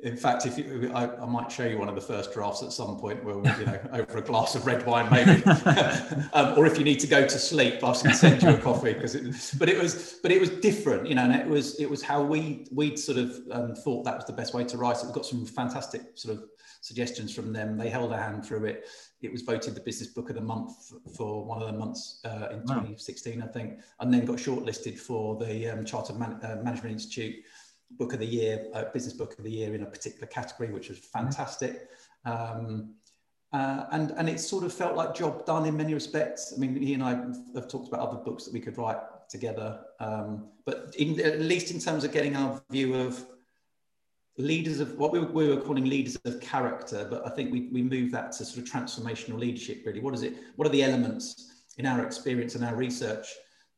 [0.03, 2.71] in fact, if you, I, I, might show you one of the first drafts at
[2.71, 5.43] some point, where you know, over a glass of red wine, maybe,
[6.33, 8.93] um, or if you need to go to sleep, I can send you a coffee
[8.93, 9.15] because.
[9.15, 9.23] It,
[9.59, 12.23] but it was, but it was different, you know, and it was, it was how
[12.23, 15.05] we we sort of um, thought that was the best way to write it.
[15.05, 16.45] We got some fantastic sort of
[16.81, 17.77] suggestions from them.
[17.77, 18.87] They held a hand through it.
[19.21, 22.47] It was voted the business book of the month for one of the months uh,
[22.51, 22.79] in wow.
[22.79, 27.35] 2016, I think, and then got shortlisted for the um, Chartered Man- uh, Management Institute
[27.97, 30.89] book of the year, uh, business book of the year in a particular category, which
[30.89, 31.89] was fantastic.
[32.25, 32.95] Um,
[33.53, 36.53] uh, and and it sort of felt like job done in many respects.
[36.55, 37.11] I mean, he and I
[37.55, 38.97] have talked about other books that we could write
[39.29, 43.25] together, um, but in, at least in terms of getting our view of
[44.37, 47.67] leaders of what we were, we were, calling leaders of character, but I think we,
[47.71, 49.83] we move that to sort of transformational leadership.
[49.85, 50.35] Really, what is it?
[50.55, 53.27] What are the elements in our experience and our research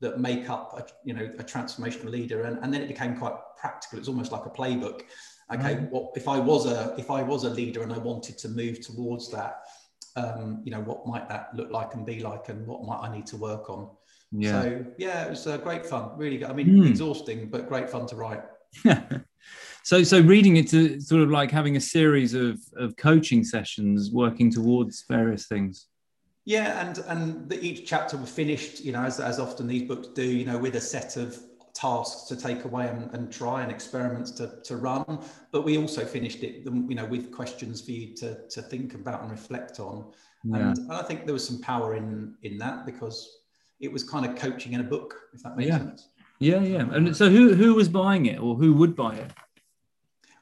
[0.02, 2.44] that make up a, you know a transformational leader?
[2.44, 3.98] And, and then it became quite practical.
[3.98, 5.04] It's almost like a playbook.
[5.54, 5.90] Okay, mm.
[5.90, 8.82] what if I was a if I was a leader and I wanted to move
[8.82, 9.62] towards that?
[10.16, 13.16] Um, you know, what might that look like and be like, and what might I
[13.16, 13.90] need to work on?
[14.32, 14.62] Yeah.
[14.62, 16.12] So yeah, it was uh, great fun.
[16.18, 16.50] Really good.
[16.50, 16.90] I mean, mm.
[16.90, 18.44] exhausting, but great fun to write.
[19.84, 24.12] so so reading it to sort of like having a series of of coaching sessions
[24.12, 25.88] working towards various things
[26.46, 30.08] yeah and and the, each chapter was finished you know as, as often these books
[30.16, 31.38] do you know with a set of
[31.84, 35.20] tasks to take away and, and try and experiments to, to run
[35.52, 36.54] but we also finished it
[36.92, 39.96] you know with questions for you to, to think about and reflect on
[40.46, 40.58] yeah.
[40.58, 43.18] and i think there was some power in in that because
[43.82, 45.78] it was kind of coaching in a book if that makes yeah.
[45.78, 46.08] sense
[46.40, 49.32] yeah yeah and so who who was buying it or who would buy it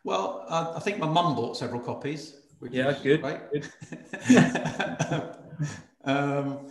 [0.04, 3.42] well uh, i think my mum bought several copies yeah good, right?
[3.52, 3.66] good.
[6.04, 6.70] um,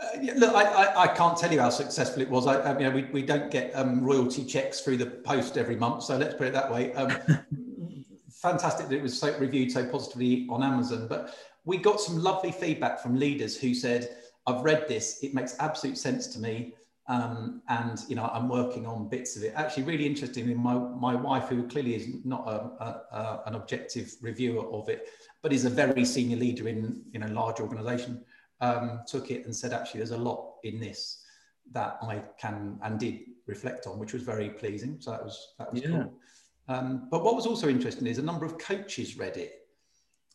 [0.00, 2.46] uh, yeah, look, I, I, I, can't tell you how successful it was.
[2.46, 6.04] I, I mean, we, we don't get um, royalty checks through the post every month,
[6.04, 6.92] so let's put it that way.
[6.94, 7.16] Um,
[8.30, 11.34] fantastic that it was so reviewed so positively on Amazon, but
[11.64, 15.98] we got some lovely feedback from leaders who said, "I've read this; it makes absolute
[15.98, 16.74] sense to me."
[17.08, 19.52] Um, and you know I'm working on bits of it.
[19.56, 24.14] Actually, really interestingly, my my wife, who clearly is not a, a, a, an objective
[24.20, 25.08] reviewer of it,
[25.42, 28.24] but is a very senior leader in in a large organisation,
[28.60, 31.24] um, took it and said, actually, there's a lot in this
[31.72, 34.96] that I can and did reflect on, which was very pleasing.
[35.00, 35.88] So that was that was yeah.
[35.88, 36.12] cool.
[36.68, 39.52] Um, but what was also interesting is a number of coaches read it,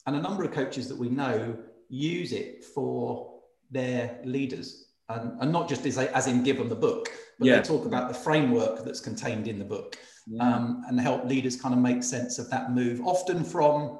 [0.06, 1.58] and a number of coaches that we know
[1.90, 3.34] use it for
[3.70, 7.58] their leaders, and, and not just as, as in give them the book, but yeah.
[7.58, 9.98] they talk about the framework that's contained in the book,
[10.28, 10.56] yeah.
[10.56, 14.00] um, and help leaders kind of make sense of that move, often from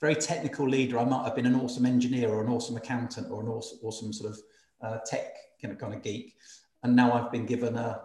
[0.00, 0.98] very technical leader.
[0.98, 4.12] I might have been an awesome engineer or an awesome accountant or an awesome, awesome
[4.12, 4.38] sort of
[4.82, 6.36] uh, tech kind of, kind of geek.
[6.82, 8.00] And now I've been given a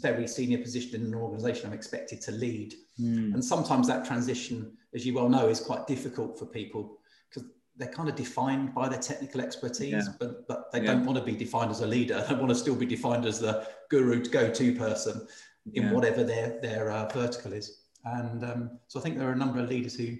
[0.00, 2.74] very senior position in an organization I'm expected to lead.
[3.00, 3.34] Mm.
[3.34, 7.92] And sometimes that transition, as you well know, is quite difficult for people because they're
[7.92, 10.12] kind of defined by their technical expertise, yeah.
[10.18, 10.94] but, but they yeah.
[10.94, 12.24] don't want to be defined as a leader.
[12.28, 15.26] They want to still be defined as the guru go-to person
[15.74, 15.92] in yeah.
[15.92, 17.82] whatever their, their uh, vertical is.
[18.04, 20.16] And um, so I think there are a number of leaders who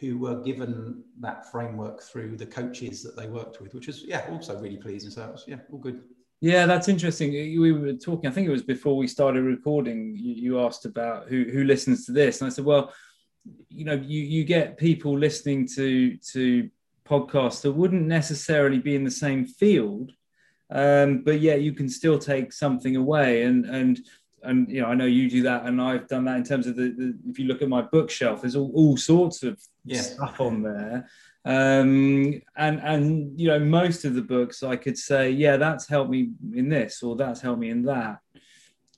[0.00, 4.26] who were given that framework through the coaches that they worked with, which was yeah
[4.30, 5.10] also really pleasing.
[5.10, 6.02] So was, yeah, all good.
[6.40, 7.32] Yeah, that's interesting.
[7.32, 8.30] We were talking.
[8.30, 10.14] I think it was before we started recording.
[10.16, 12.92] You, you asked about who who listens to this, and I said, well,
[13.68, 16.70] you know, you you get people listening to to
[17.04, 20.12] podcasts that wouldn't necessarily be in the same field,
[20.70, 23.42] um, but yet you can still take something away.
[23.42, 23.98] And and
[24.42, 26.76] and you know, I know you do that, and I've done that in terms of
[26.76, 30.00] the, the if you look at my bookshelf, there's all, all sorts of yeah.
[30.00, 31.08] stuff on there.
[31.44, 36.10] Um, and and you know, most of the books I could say, yeah, that's helped
[36.10, 38.18] me in this, or that's helped me in that.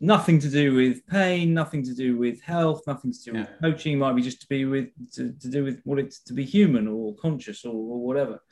[0.03, 3.41] Nothing to do with pain, nothing to do with health, nothing to do yeah.
[3.41, 3.99] with coaching.
[3.99, 6.89] Might be just to be with to, to do with what it's to be human
[6.89, 8.43] or conscious or, or whatever.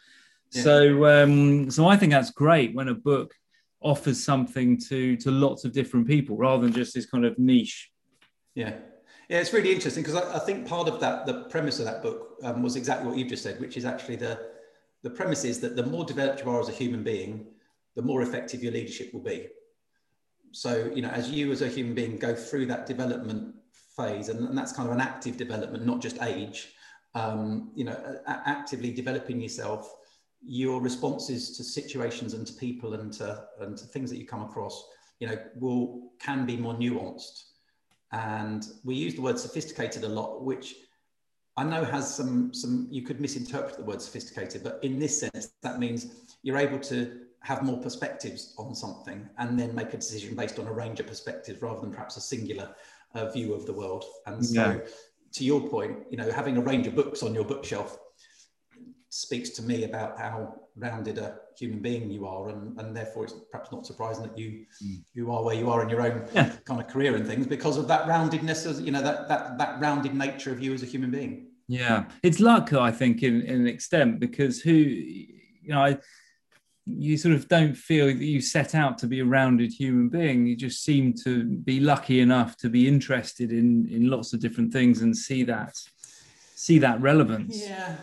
[0.52, 0.62] Yeah.
[0.62, 3.34] So um, so I think that's great when a book
[3.80, 7.90] offers something to to lots of different people rather than just this kind of niche.
[8.54, 8.74] Yeah.
[9.28, 12.02] Yeah, it's really interesting because I, I, think part of that, the premise of that
[12.02, 14.40] book um, was exactly what you've just said, which is actually the,
[15.02, 17.46] the premise is that the more developed you are as a human being,
[17.94, 19.48] the more effective your leadership will be.
[20.52, 23.54] So, you know, as you as a human being go through that development
[23.96, 26.68] phase, and, and that's kind of an active development, not just age,
[27.14, 29.94] um, you know, actively developing yourself,
[30.42, 34.42] your responses to situations and to people and to, and to things that you come
[34.42, 34.88] across,
[35.20, 37.44] you know, will can be more nuanced.
[38.12, 40.76] And we use the word sophisticated a lot, which
[41.56, 45.50] I know has some some you could misinterpret the word sophisticated, but in this sense,
[45.62, 46.06] that means
[46.42, 50.66] you're able to have more perspectives on something and then make a decision based on
[50.66, 52.74] a range of perspectives rather than perhaps a singular
[53.14, 54.04] uh, view of the world.
[54.26, 54.78] And so, yeah.
[55.32, 57.98] to your point, you know, having a range of books on your bookshelf
[59.18, 63.34] speaks to me about how rounded a human being you are and, and therefore it's
[63.50, 65.02] perhaps not surprising that you mm.
[65.12, 66.52] you are where you are in your own yeah.
[66.64, 69.80] kind of career and things because of that roundedness as you know that that that
[69.80, 71.48] rounded nature of you as a human being.
[71.66, 72.04] Yeah.
[72.22, 75.98] It's luck i think in, in an extent because who you know I,
[76.86, 80.46] you sort of don't feel that you set out to be a rounded human being.
[80.46, 84.72] You just seem to be lucky enough to be interested in in lots of different
[84.72, 85.74] things and see that
[86.54, 87.60] see that relevance.
[87.68, 87.96] Yeah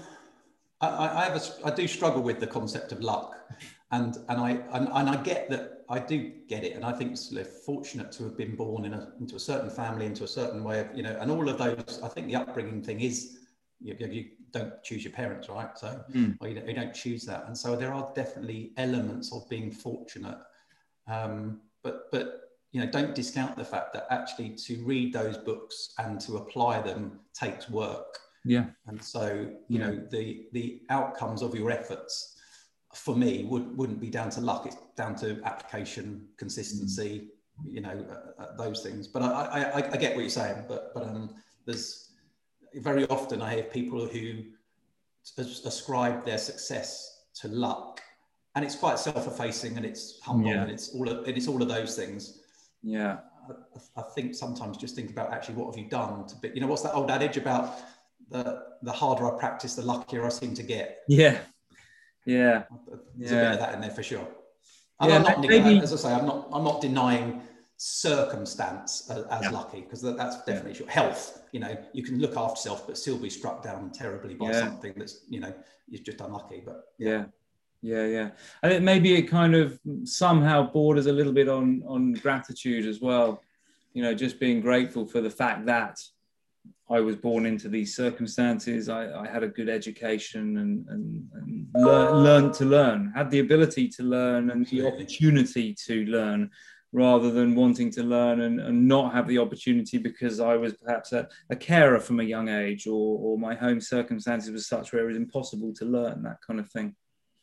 [0.82, 3.36] I, I have a, I do struggle with the concept of luck,
[3.92, 7.12] and and I and, and I get that I do get it, and I think
[7.12, 7.34] it's
[7.66, 10.80] fortunate to have been born in a, into a certain family, into a certain way
[10.82, 12.02] of you know, and all of those.
[12.04, 13.40] I think the upbringing thing is
[13.80, 15.78] you, you don't choose your parents, right?
[15.78, 16.38] So mm.
[16.42, 20.40] you, don't, you, don't, choose that, and so there are definitely elements of being fortunate,
[21.08, 25.94] um, but but you know, don't discount the fact that actually to read those books
[26.00, 28.66] and to apply them takes work yeah.
[28.88, 32.38] And so, you know, the the outcomes of your efforts
[32.94, 34.66] for me would, wouldn't be down to luck.
[34.66, 37.74] It's down to application, consistency, mm.
[37.74, 39.08] you know, uh, uh, those things.
[39.08, 40.66] But I, I, I get what you're saying.
[40.68, 41.34] But but um,
[41.66, 42.12] there's
[42.76, 44.44] very often I have people who
[45.38, 48.00] ascribe their success to luck,
[48.56, 50.62] and it's quite self-effacing and it's humble yeah.
[50.62, 52.42] and it's all of, and it's all of those things.
[52.84, 53.18] Yeah.
[53.50, 56.62] I, I think sometimes just think about actually what have you done to be, you
[56.62, 57.80] know, what's that old adage about
[58.30, 61.00] the the harder I practice, the luckier I seem to get.
[61.08, 61.40] Yeah,
[62.26, 62.64] yeah,
[63.16, 63.38] there's yeah.
[63.38, 64.28] a bit of that in there for sure.
[65.00, 67.42] And yeah, I'm not, maybe, as I say, I'm not I'm not denying
[67.78, 69.50] circumstance as, as yeah.
[69.50, 70.78] lucky because that, that's definitely yeah.
[70.78, 70.90] sure.
[70.90, 74.52] Health, you know, you can look after yourself, but still be struck down terribly by
[74.52, 75.54] something that's you know
[75.92, 76.62] is just unlucky.
[76.66, 77.26] But yeah.
[77.82, 78.30] Yeah, yeah.
[78.64, 83.00] I think maybe it kind of somehow borders a little bit on on gratitude as
[83.00, 83.42] well.
[83.94, 86.00] You know, just being grateful for the fact that
[86.90, 88.90] I was born into these circumstances.
[88.90, 93.40] I, I had a good education and, and, and lear, learned to learn, had the
[93.40, 96.52] ability to learn and the opportunity to learn
[96.92, 101.12] rather than wanting to learn and, and not have the opportunity because I was perhaps
[101.12, 105.04] a, a carer from a young age or, or my home circumstances were such where
[105.04, 106.96] it was impossible to learn that kind of thing.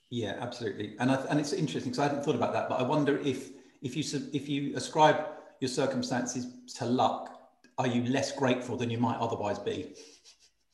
[0.09, 0.95] Yeah, absolutely.
[1.01, 3.51] And, I, and it's interesting because I hadn't thought about that, but I wonder if,
[3.83, 5.27] if, you, if you ascribe
[5.61, 6.47] your circumstances
[6.77, 7.32] to luck,
[7.79, 9.95] are you less grateful than you might otherwise be?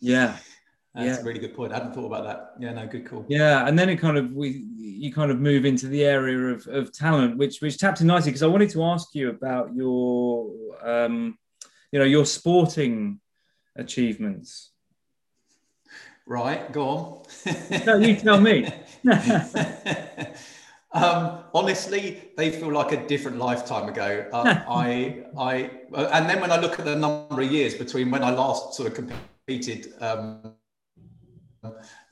[0.00, 0.36] Yeah.
[0.94, 1.22] That's yeah.
[1.22, 1.72] a really good point.
[1.72, 2.54] I hadn't thought about that.
[2.58, 3.24] Yeah, no, good call.
[3.28, 6.66] Yeah, and then it kind of we you kind of move into the area of,
[6.66, 10.50] of talent, which which taps in nicely because I wanted to ask you about your
[10.82, 11.38] um,
[11.92, 13.20] you know your sporting
[13.76, 14.70] achievements.
[16.26, 17.22] Right, go on.
[17.86, 18.68] no, you tell me.
[21.04, 24.26] Um, honestly, they feel like a different lifetime ago.
[24.32, 28.10] Uh, I, I, uh, and then when I look at the number of years between
[28.10, 30.54] when I last sort of competed, um,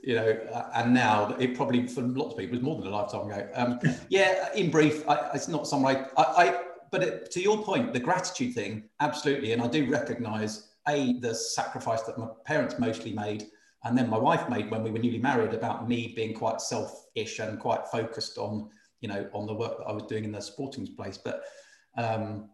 [0.02, 2.96] you know, uh, and now, it probably for lots of people is more than a
[2.96, 3.48] lifetime ago.
[3.54, 6.60] Um, yeah, in brief, I, it's not something I, I,
[6.90, 11.34] but it, to your point, the gratitude thing, absolutely, and I do recognise a the
[11.34, 13.46] sacrifice that my parents mostly made
[13.86, 17.38] and then my wife made when we were newly married about me being quite selfish
[17.38, 18.68] and quite focused on
[19.00, 21.18] you know on the work that I was doing in the sporting place.
[21.18, 21.44] But
[21.96, 22.50] um,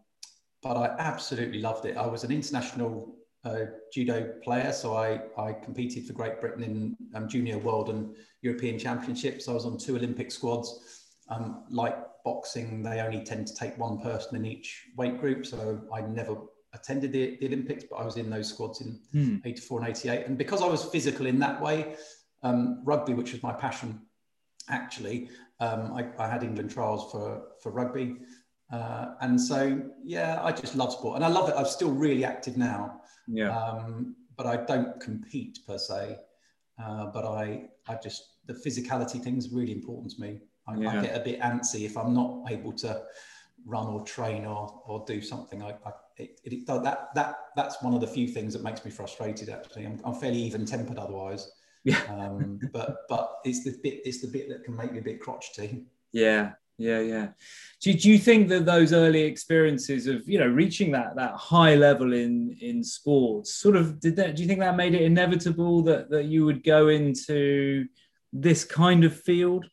[0.61, 1.97] but I absolutely loved it.
[1.97, 6.97] I was an international uh, judo player, so I I competed for Great Britain in
[7.15, 9.47] um, junior world and European championships.
[9.47, 11.09] I was on two Olympic squads.
[11.29, 15.81] Um, like boxing, they only tend to take one person in each weight group, so
[15.91, 16.35] I never
[16.73, 19.37] attended the, the Olympics, but I was in those squads in hmm.
[19.45, 20.27] 84 and 88.
[20.27, 21.95] And because I was physical in that way,
[22.41, 24.01] um, rugby, which was my passion,
[24.69, 28.17] actually, um, I, I, had England trials for, for rugby.
[28.71, 31.55] Uh, and so, yeah, I just love sport and I love it.
[31.55, 33.01] I'm still really active now.
[33.27, 33.55] Yeah.
[33.55, 36.17] Um, but I don't compete per se.
[36.83, 40.39] Uh, but I, I just, the physicality thing is really important to me.
[40.67, 40.99] I, yeah.
[40.99, 43.03] I, get a bit antsy if I'm not able to
[43.65, 45.61] run or train or, or do something.
[45.61, 48.91] I, I it, it, that that that's one of the few things that makes me
[48.91, 49.49] frustrated.
[49.49, 51.51] Actually, I'm, I'm fairly even tempered otherwise.
[51.83, 52.01] Yeah.
[52.09, 55.19] um, but but it's the bit it's the bit that can make me a bit
[55.19, 55.83] crotchety.
[56.11, 57.27] Yeah, yeah, yeah.
[57.81, 61.75] Do, do you think that those early experiences of you know reaching that that high
[61.75, 64.35] level in in sports sort of did that?
[64.35, 67.85] Do you think that made it inevitable that that you would go into
[68.31, 69.65] this kind of field?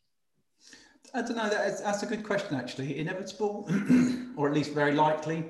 [1.13, 1.49] I don't know.
[1.49, 2.97] That's, that's a good question, actually.
[2.99, 3.69] Inevitable,
[4.37, 5.45] or at least very likely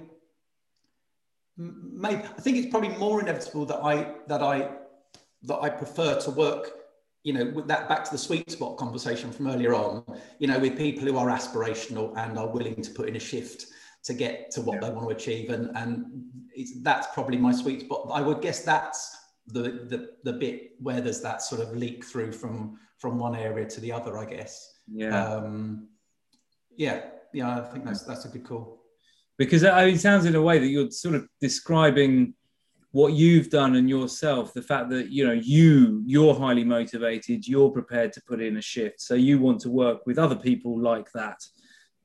[1.57, 4.69] maybe I think it's probably more inevitable that I that I
[5.43, 6.71] that I prefer to work
[7.23, 10.03] you know with that back to the sweet spot conversation from earlier on
[10.39, 13.67] you know with people who are aspirational and are willing to put in a shift
[14.03, 14.87] to get to what yeah.
[14.87, 16.23] they want to achieve and and
[16.81, 21.21] that's probably my sweet spot i would guess that's the, the the bit where there's
[21.21, 25.33] that sort of leak through from from one area to the other i guess yeah.
[25.33, 25.87] Um
[26.77, 27.01] yeah
[27.33, 28.81] yeah i think that's that's a good call.
[29.37, 32.33] Because I mean, it sounds in a way that you're sort of describing
[32.91, 37.71] what you've done and yourself the fact that you know you you're highly motivated you're
[37.71, 41.09] prepared to put in a shift so you want to work with other people like
[41.13, 41.39] that.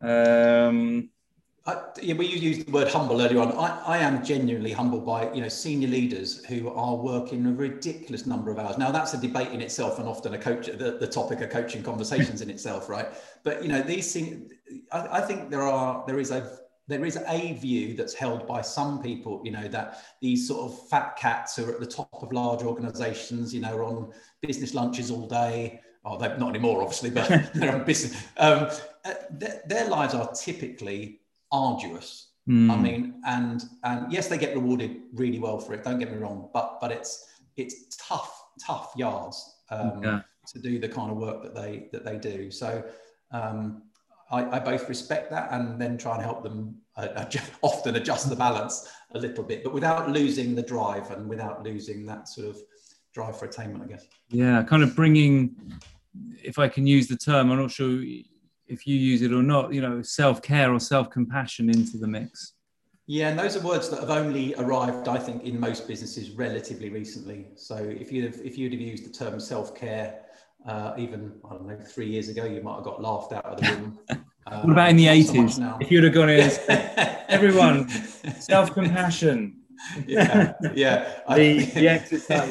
[0.01, 1.11] Um,
[1.67, 3.51] I, yeah, you used the word humble earlier on.
[3.53, 8.25] I, I am genuinely humbled by you know senior leaders who are working a ridiculous
[8.25, 8.79] number of hours.
[8.79, 11.83] Now that's a debate in itself, and often a coach the, the topic of coaching
[11.83, 13.07] conversations in itself, right?
[13.43, 14.53] But you know these things.
[14.93, 16.59] I, I think there are there is a
[16.89, 20.89] there is a view that's held by some people, you know, that these sort of
[20.89, 24.73] fat cats who are at the top of large organizations, you know, are on business
[24.73, 25.81] lunches all day.
[26.05, 28.23] Oh, they're not anymore, obviously, but they're on business.
[28.37, 28.69] Um,
[29.05, 31.21] uh, their, lives are typically
[31.53, 32.33] arduous.
[32.49, 32.71] Mm.
[32.71, 35.83] I mean, and and yes, they get rewarded really well for it.
[35.83, 37.27] Don't get me wrong, but but it's
[37.57, 40.21] it's tough, tough yards um, yeah.
[40.53, 42.51] to do the kind of work that they that they do.
[42.51, 42.85] So
[43.33, 43.83] um,
[44.31, 48.29] I, I, both respect that and then try and help them uh, adjust, often adjust
[48.29, 52.49] the balance a little bit, but without losing the drive and without losing that sort
[52.49, 52.59] of
[53.15, 54.07] drive for attainment, I guess.
[54.29, 55.55] Yeah, kind of bringing,
[56.43, 58.03] if I can use the term, I'm not sure
[58.69, 62.07] if you use it or not, you know, self care or self compassion into the
[62.07, 62.53] mix.
[63.09, 66.89] Yeah, and those are words that have only arrived, I think, in most businesses relatively
[66.89, 67.47] recently.
[67.55, 70.27] So if you'd have, if you'd have used the term self care
[70.67, 73.61] uh, even I don't know three years ago, you might have got laughed out of
[73.61, 73.99] the room.
[74.11, 74.17] Uh,
[74.63, 75.57] what about in the eighties?
[75.57, 76.51] So if you'd have gone in,
[77.29, 79.61] everyone, self compassion.
[80.07, 81.21] yeah, yeah.
[81.35, 82.49] the, the exit that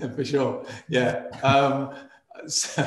[0.00, 0.08] way.
[0.16, 0.66] for sure.
[0.88, 1.28] Yeah.
[1.42, 1.94] Um,
[2.46, 2.82] so,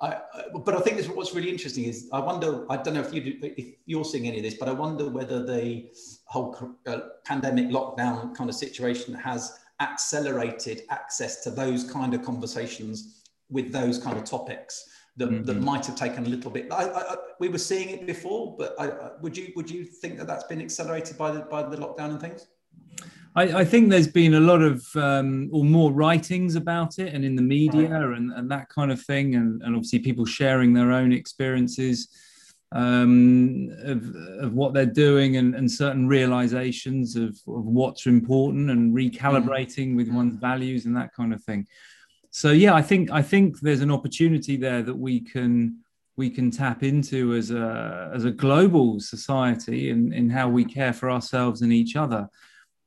[0.00, 0.18] I,
[0.64, 2.70] but I think this, what's really interesting is I wonder.
[2.70, 5.08] I don't know if you do, if you're seeing any of this, but I wonder
[5.08, 5.88] whether the
[6.26, 13.22] whole uh, pandemic lockdown kind of situation has accelerated access to those kind of conversations
[13.50, 15.44] with those kind of topics that, mm-hmm.
[15.44, 16.70] that might have taken a little bit.
[16.70, 20.26] I, I, we were seeing it before, but I, would you would you think that
[20.26, 22.48] that's been accelerated by the by the lockdown and things?
[23.36, 27.24] I, I think there's been a lot of um, or more writings about it, and
[27.24, 28.16] in the media right.
[28.16, 32.08] and, and that kind of thing, and, and obviously people sharing their own experiences
[32.72, 38.94] um, of, of what they're doing and, and certain realizations of, of what's important and
[38.94, 41.66] recalibrating with one's values and that kind of thing.
[42.30, 45.78] So yeah, I think I think there's an opportunity there that we can
[46.16, 50.92] we can tap into as a as a global society in, in how we care
[50.92, 52.28] for ourselves and each other.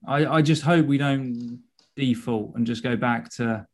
[0.08, 1.62] I, I just hope we don't
[1.96, 3.66] default and just go back to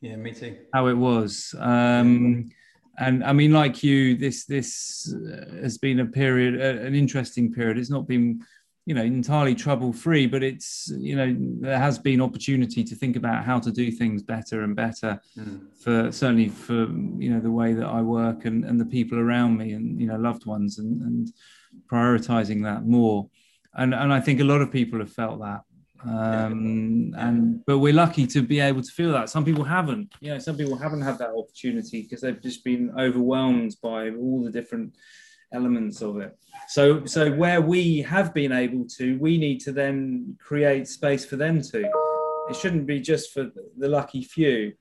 [0.00, 0.56] yeah, me too.
[0.72, 1.54] How it was.
[1.58, 2.50] Um,
[2.98, 7.78] and I mean, like you, this this uh, has been a period, an interesting period.
[7.78, 8.42] It's not been,
[8.86, 13.16] you know, entirely trouble free, but it's you know there has been opportunity to think
[13.16, 15.60] about how to do things better and better, mm.
[15.78, 16.86] for certainly for
[17.18, 20.06] you know the way that I work and and the people around me and you
[20.06, 21.32] know loved ones and and
[21.90, 23.28] prioritizing that more,
[23.76, 25.60] and and I think a lot of people have felt that.
[26.04, 29.28] um, and but we're lucky to be able to feel that.
[29.30, 30.12] Some people haven't.
[30.20, 34.44] You know some people haven't had that opportunity because they've just been overwhelmed by all
[34.44, 34.94] the different
[35.52, 36.36] elements of it.
[36.68, 41.36] So so where we have been able to we need to then create space for
[41.36, 41.80] them to.
[42.50, 44.72] It shouldn't be just for the lucky few.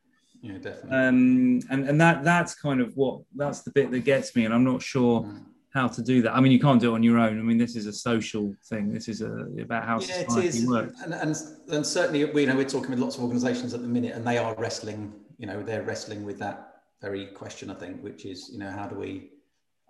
[0.42, 0.98] Yeah definitely.
[0.98, 4.54] Um and and that that's kind of what that's the bit that gets me and
[4.54, 5.44] i'm not sure mm
[5.76, 6.34] how to do that.
[6.34, 7.38] I mean, you can't do it on your own.
[7.38, 8.94] I mean, this is a social thing.
[8.94, 10.68] This is a, about how yeah, society it is.
[10.68, 11.02] works.
[11.04, 11.36] And, and,
[11.68, 14.26] and certainly, we you know we're talking with lots of organisations at the minute, and
[14.26, 15.14] they are wrestling.
[15.38, 17.70] You know, they're wrestling with that very question.
[17.70, 19.32] I think, which is, you know, how do we?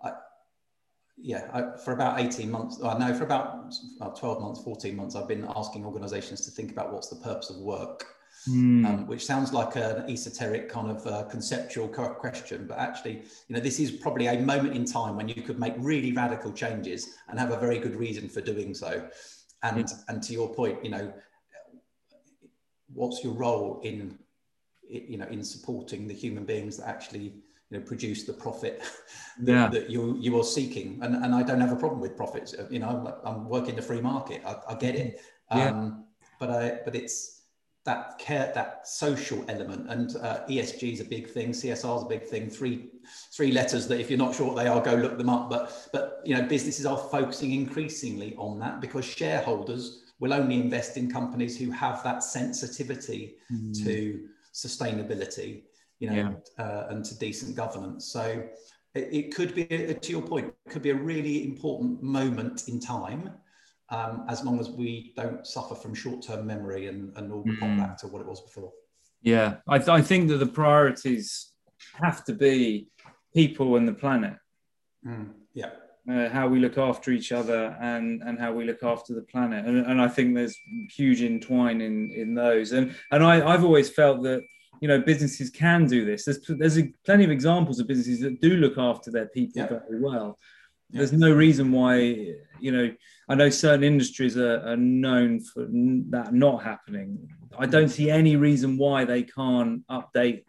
[0.02, 0.10] I,
[1.16, 5.14] yeah, I, for about 18 months, I know for about, about 12 months, 14 months,
[5.14, 8.15] I've been asking organizations to think about what's the purpose of work
[8.48, 8.86] Mm.
[8.86, 13.60] Um, which sounds like an esoteric kind of uh, conceptual question, but actually, you know,
[13.60, 17.40] this is probably a moment in time when you could make really radical changes and
[17.40, 19.08] have a very good reason for doing so.
[19.64, 21.12] And and to your point, you know,
[22.92, 24.16] what's your role in,
[24.88, 27.34] you know, in supporting the human beings that actually
[27.70, 28.80] you know produce the profit
[29.40, 29.68] that, yeah.
[29.68, 32.78] that, you you are seeking and and I don't have a problem with profits you
[32.78, 35.20] know I'm, I'm working the free market I, I get it
[35.50, 35.90] um, yeah.
[36.38, 37.35] but I but it's
[37.86, 41.50] that care, that social element, and uh, ESG is a big thing.
[41.50, 42.50] CSR is a big thing.
[42.50, 42.88] Three,
[43.32, 45.48] three letters that if you're not sure what they are, go look them up.
[45.48, 50.96] But, but you know, businesses are focusing increasingly on that because shareholders will only invest
[50.96, 53.84] in companies who have that sensitivity mm.
[53.84, 55.62] to sustainability,
[56.00, 56.64] you know, yeah.
[56.64, 58.06] uh, and to decent governance.
[58.06, 58.44] So
[58.94, 62.80] it, it could be, to your point, it could be a really important moment in
[62.80, 63.30] time
[63.90, 67.58] um, as long as we don't suffer from short-term memory and, and all mm.
[67.58, 68.72] pop back to what it was before.
[69.22, 71.52] Yeah, I, th- I think that the priorities
[71.94, 72.88] have to be
[73.34, 74.34] people and the planet.
[75.06, 75.30] Mm.
[75.54, 75.70] Yeah.
[76.08, 79.66] Uh, how we look after each other and and how we look after the planet
[79.66, 80.56] and, and I think there's
[80.94, 84.40] huge entwine in in those and and I, I've always felt that
[84.80, 88.40] you know businesses can do this there's there's a, plenty of examples of businesses that
[88.40, 89.66] do look after their people yeah.
[89.66, 90.38] very well
[90.90, 90.98] yeah.
[90.98, 91.96] there's no reason why
[92.60, 92.94] you know
[93.28, 95.66] i know certain industries are, are, known for
[96.10, 97.28] that not happening.
[97.58, 100.44] I don't see any reason why they can't update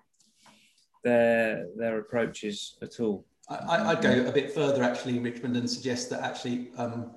[1.04, 3.26] their their approaches at all.
[3.50, 7.12] I, would go a bit further actually richmond and suggest that actually um,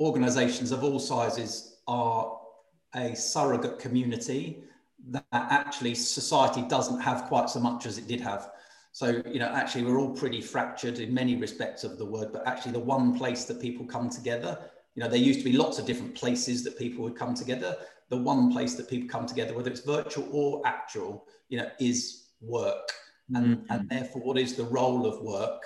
[0.00, 2.36] organizations of all sizes are
[2.96, 4.64] a surrogate community
[5.10, 8.50] that actually society doesn't have quite so much as it did have.
[8.92, 12.46] So, you know, actually, we're all pretty fractured in many respects of the word, but
[12.46, 14.58] actually, the one place that people come together,
[14.98, 17.76] you know, there used to be lots of different places that people would come together.
[18.08, 22.30] The one place that people come together, whether it's virtual or actual, you know, is
[22.40, 22.90] work.
[23.32, 23.72] And, mm-hmm.
[23.72, 25.62] and therefore, what is the role of work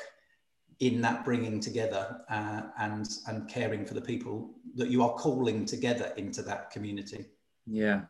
[0.80, 5.64] in that bringing together uh, and, and caring for the people that you are calling
[5.64, 7.24] together into that community?
[7.66, 8.03] Yeah.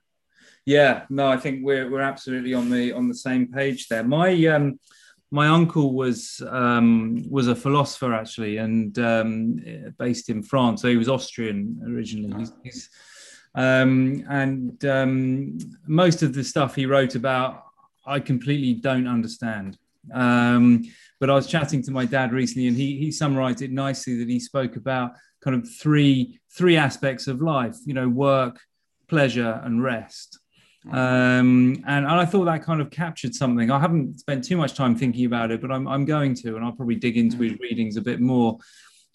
[0.66, 4.03] Yeah, no, I think we're we're absolutely on the on the same page there.
[4.03, 4.81] My um,
[5.33, 9.57] my uncle was um, was a philosopher actually, and um,
[9.99, 10.83] based in France.
[10.83, 12.39] So he was Austrian originally.
[12.39, 12.91] He's, he's,
[13.55, 17.64] um, and um, most of the stuff he wrote about,
[18.07, 19.78] I completely don't understand.
[20.12, 20.83] Um,
[21.18, 24.18] but I was chatting to my dad recently, and he he summarised it nicely.
[24.18, 25.12] That he spoke about
[25.43, 27.76] kind of three three aspects of life.
[27.87, 28.61] You know, work,
[29.09, 30.41] pleasure, and rest.
[30.91, 33.70] Um, and, and I thought that kind of captured something.
[33.70, 36.64] I haven't spent too much time thinking about it, but I'm, I'm going to, and
[36.64, 38.59] I'll probably dig into his readings a bit more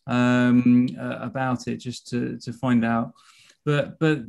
[0.08, 3.12] um, uh, about it just to, to find out.
[3.66, 4.20] But but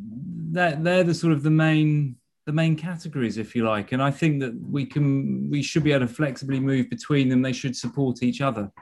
[0.50, 3.92] that they're the sort of the main the main categories, if you like.
[3.92, 7.42] And I think that we can we should be able to flexibly move between them.
[7.42, 8.72] They should support each other.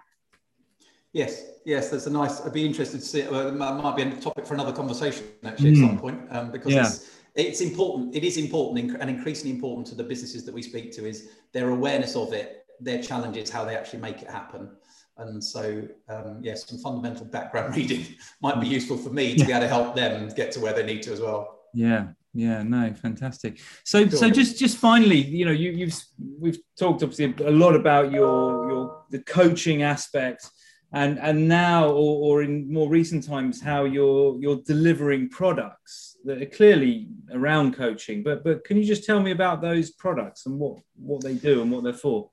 [1.12, 2.40] Yes, yes, that's a nice.
[2.40, 3.20] I'd be interested to see.
[3.20, 5.82] It, uh, might be a topic for another conversation actually mm.
[5.82, 7.15] at some point um, because yeah it's
[7.60, 8.14] important.
[8.14, 11.70] It is important and increasingly important to the businesses that we speak to is their
[11.70, 14.70] awareness of it, their challenges, how they actually make it happen.
[15.18, 18.06] And so, um, yes, some fundamental background reading
[18.40, 20.84] might be useful for me to be able to help them get to where they
[20.84, 21.60] need to as well.
[21.72, 23.60] Yeah, yeah, no, fantastic.
[23.84, 25.94] So, so just just finally, you know, you, you've
[26.38, 30.50] we've talked obviously a lot about your your the coaching aspect
[30.92, 36.42] and and now or, or in more recent times how you're you're delivering products that
[36.42, 40.58] are clearly around coaching but but can you just tell me about those products and
[40.58, 42.30] what what they do and what they're for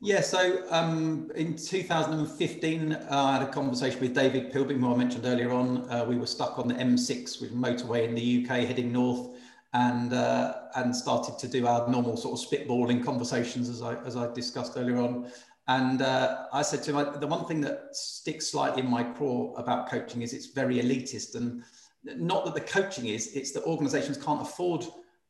[0.00, 4.96] yeah, so um, in 2015, uh, I had a conversation with David Pilbeam, who I
[4.96, 5.90] mentioned earlier on.
[5.90, 9.36] Uh, we were stuck on the M6 with motorway in the UK heading north,
[9.72, 14.16] and uh, and started to do our normal sort of spitballing conversations as I as
[14.16, 15.32] I discussed earlier on.
[15.66, 19.52] And uh, I said to him, the one thing that sticks slightly in my craw
[19.54, 21.34] about coaching is it's very elitist.
[21.34, 21.64] And,
[22.04, 24.84] not that the coaching is, it's that organizations can't afford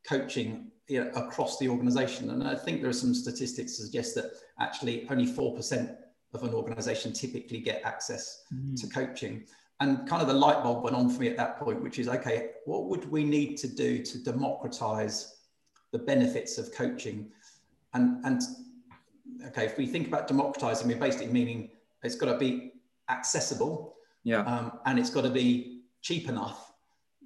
[0.07, 2.31] coaching you know, across the organization.
[2.31, 5.97] And I think there are some statistics to suggest that actually only 4%
[6.35, 8.79] of an organization typically get access mm.
[8.81, 9.45] to coaching.
[9.81, 12.09] And kind of the light bulb went on for me at that point, which is
[12.09, 15.37] okay, what would we need to do to democratize
[15.93, 17.31] the benefits of coaching?
[17.95, 18.43] And, and
[19.47, 21.71] okay, if we think about democratizing, we're basically meaning
[22.03, 22.73] it's got to be
[23.09, 24.41] accessible yeah.
[24.43, 25.78] Um, and it's got to be
[26.09, 26.73] cheap enough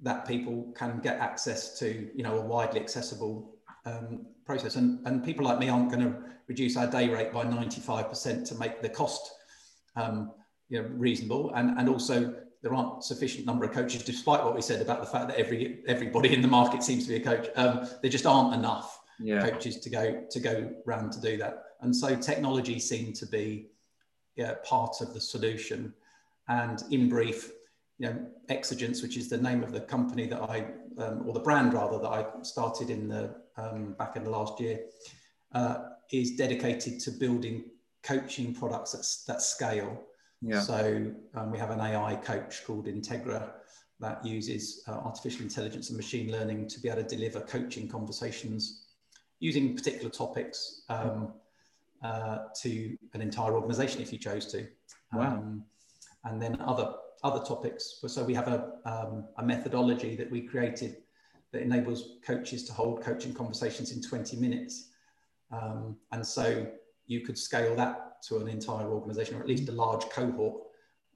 [0.01, 3.55] that people can get access to, you know, a widely accessible
[3.85, 4.75] um, process.
[4.75, 6.13] And, and people like me aren't going to
[6.47, 9.31] reduce our day rate by 95% to make the cost
[9.95, 10.33] um,
[10.67, 11.53] you know, reasonable.
[11.55, 15.07] And, and also there aren't sufficient number of coaches, despite what we said about the
[15.07, 17.47] fact that every everybody in the market seems to be a coach.
[17.55, 19.49] Um, there just aren't enough yeah.
[19.49, 21.63] coaches to go to go round to do that.
[21.81, 23.67] And so technology seemed to be
[24.35, 25.93] yeah, part of the solution.
[26.47, 27.51] And in brief,
[27.99, 30.65] you know, Exigence, which is the name of the company that I,
[30.97, 34.59] um, or the brand rather, that I started in the um, back in the last
[34.59, 34.79] year,
[35.53, 37.65] uh, is dedicated to building
[38.01, 40.01] coaching products that, that scale.
[40.41, 40.59] Yeah.
[40.59, 43.51] So um, we have an AI coach called Integra
[43.99, 48.85] that uses uh, artificial intelligence and machine learning to be able to deliver coaching conversations
[49.39, 51.33] using particular topics um,
[52.03, 54.67] uh, to an entire organization if you chose to.
[55.13, 55.27] Wow.
[55.27, 55.63] Um,
[56.25, 56.93] and then other
[57.23, 57.99] other topics.
[58.05, 60.97] So we have a, um, a methodology that we created
[61.51, 64.89] that enables coaches to hold coaching conversations in 20 minutes.
[65.51, 66.67] Um, and so
[67.05, 70.63] you could scale that to an entire organization or at least a large cohort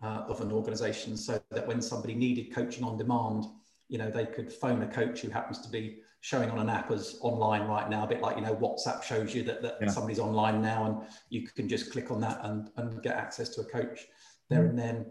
[0.02, 3.46] uh, of an organization so that when somebody needed coaching on demand,
[3.90, 6.92] you know, they could phone a coach who happens to be showing on an app
[6.92, 9.88] as online right now, a bit like, you know, WhatsApp shows you that, that yeah.
[9.88, 13.62] somebody's online now and you can just click on that and, and get access to
[13.62, 14.06] a coach
[14.50, 14.70] there mm.
[14.70, 15.06] and then.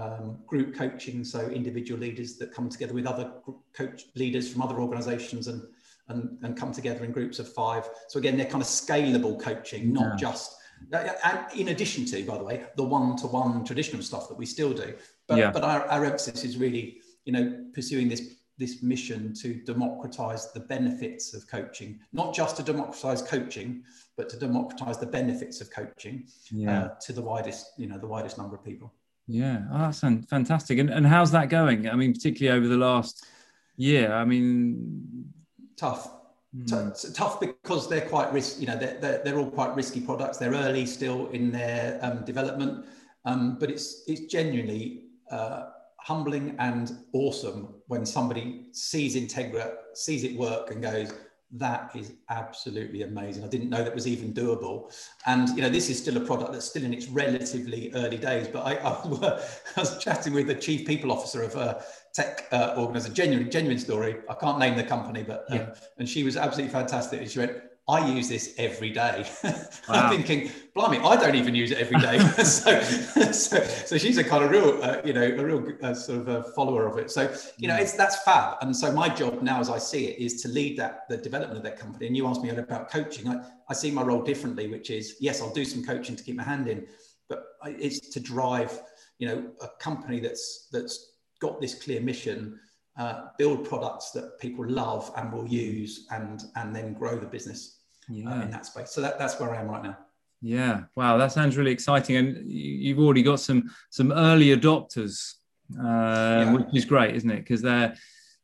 [0.00, 3.26] Um, group coaching, so individual leaders that come together with other
[3.80, 5.60] coach leaders from other organizations and,
[6.10, 7.84] and, and come together in groups of five.
[8.10, 10.16] So again, they're kind of scalable coaching, not yeah.
[10.26, 10.48] just,
[11.28, 14.88] and in addition to, by the way, the one-to-one traditional stuff that we still do.
[15.26, 15.50] But, yeah.
[15.50, 16.84] but our, our emphasis is really,
[17.26, 17.44] you know,
[17.76, 18.22] pursuing this
[18.58, 23.84] this mission to democratize the benefits of coaching, not just to democratize coaching,
[24.16, 26.16] but to democratize the benefits of coaching
[26.50, 26.68] yeah.
[26.72, 28.92] uh, to the widest, you know, the widest number of people.
[29.28, 30.78] Yeah, oh, that's fantastic.
[30.78, 31.88] And, and how's that going?
[31.88, 33.26] I mean, particularly over the last
[33.76, 34.12] year.
[34.12, 35.32] I mean,
[35.76, 36.10] tough.
[36.56, 37.14] Mm.
[37.14, 38.58] tough because they're quite risk.
[38.58, 40.38] You know, they're, they're, they're all quite risky products.
[40.38, 42.86] They're early still in their um, development,
[43.26, 45.66] um, but it's it's genuinely uh,
[46.00, 51.12] humbling and awesome when somebody sees Integra, sees it work, and goes,
[51.52, 53.42] that is absolutely amazing.
[53.42, 54.92] I didn't know that was even doable.
[55.26, 58.48] And you know, this is still a product that's still in its relatively early days.
[58.48, 58.90] But I, I,
[59.76, 63.78] I was chatting with the chief people officer of a tech uh, organization, genuine, genuine
[63.78, 64.16] story.
[64.28, 65.74] I can't name the company, but um, yeah.
[65.98, 67.20] and she was absolutely fantastic.
[67.20, 67.52] And she went,
[67.88, 69.26] I use this every day.
[69.88, 70.02] Wow.
[70.02, 72.18] I'm thinking, blimey, I don't even use it every day.
[72.44, 76.20] so, so, so, she's a kind of real, uh, you know, a real uh, sort
[76.20, 77.10] of a follower of it.
[77.10, 78.58] So, you know, it's that's fab.
[78.60, 81.56] And so my job now, as I see it, is to lead that the development
[81.56, 82.06] of that company.
[82.06, 83.28] And you asked me about coaching.
[83.28, 86.36] I, I see my role differently, which is yes, I'll do some coaching to keep
[86.36, 86.86] my hand in,
[87.30, 88.78] but it's to drive,
[89.18, 92.60] you know, a company that's that's got this clear mission
[92.98, 97.77] uh, build products that people love and will use and and then grow the business
[98.08, 98.30] yeah.
[98.30, 98.90] uh, in that space.
[98.90, 99.98] So that, that's where I am right now.
[100.40, 105.34] Yeah, wow, that sounds really exciting, and you've already got some some early adopters,
[105.76, 106.52] uh, yeah.
[106.52, 107.38] which is great, isn't it?
[107.38, 107.96] Because they're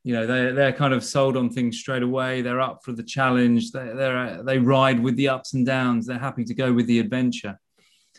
[0.02, 2.42] you know they're they're kind of sold on things straight away.
[2.42, 3.70] They're up for the challenge.
[3.70, 6.06] They they they ride with the ups and downs.
[6.06, 7.60] They're happy to go with the adventure.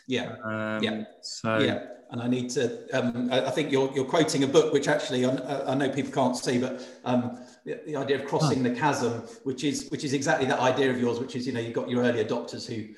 [0.08, 1.04] Yeah, um, yeah.
[1.20, 2.88] So yeah, and I need to.
[2.98, 6.12] Um, I, I, think you're you're quoting a book, which actually I, I know people
[6.12, 6.82] can't see, but.
[7.04, 8.70] Um, the, the idea of crossing oh.
[8.70, 9.12] the chasm,
[9.42, 11.90] which is which is exactly that idea of yours, which is you know you've got
[11.90, 12.94] your early adopters who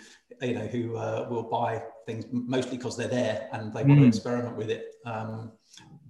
[0.46, 3.88] you know who uh, will buy things mostly because they're there and they mm.
[3.88, 4.94] want to experiment with it.
[5.04, 5.52] Um,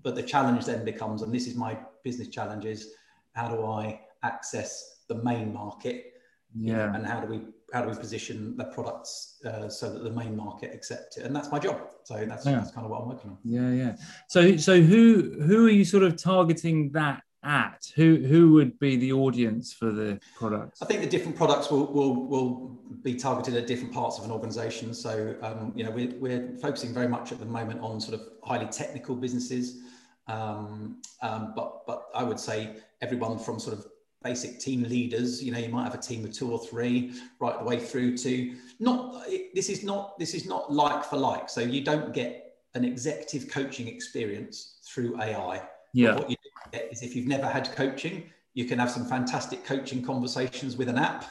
[0.03, 2.95] but the challenge then becomes, and this is my business challenge, is
[3.33, 6.13] how do I access the main market?
[6.59, 6.95] Yeah.
[6.95, 7.43] and how do we
[7.75, 11.25] how do we position the products uh, so that the main market accept it?
[11.25, 11.79] And that's my job.
[12.05, 12.53] So that's, yeah.
[12.53, 13.39] that's kind of what I'm working on.
[13.45, 13.97] Yeah, yeah.
[14.29, 17.91] So so who who are you sort of targeting that at?
[17.95, 20.83] Who who would be the audience for the products?
[20.83, 24.31] I think the different products will will, will be targeted at different parts of an
[24.31, 24.95] organisation.
[24.95, 28.29] So um, you know we're, we're focusing very much at the moment on sort of
[28.43, 29.79] highly technical businesses,
[30.27, 33.87] um, um, but but I would say everyone from sort of
[34.23, 37.57] basic team leaders you know you might have a team of two or three right
[37.57, 39.25] the way through to not
[39.55, 43.49] this is not this is not like for like so you don't get an executive
[43.49, 45.63] coaching experience through ai
[45.99, 46.13] Yeah.
[46.13, 46.37] But what you
[46.73, 50.89] get is if you've never had coaching, you can have some fantastic coaching conversations with
[50.89, 51.25] an app.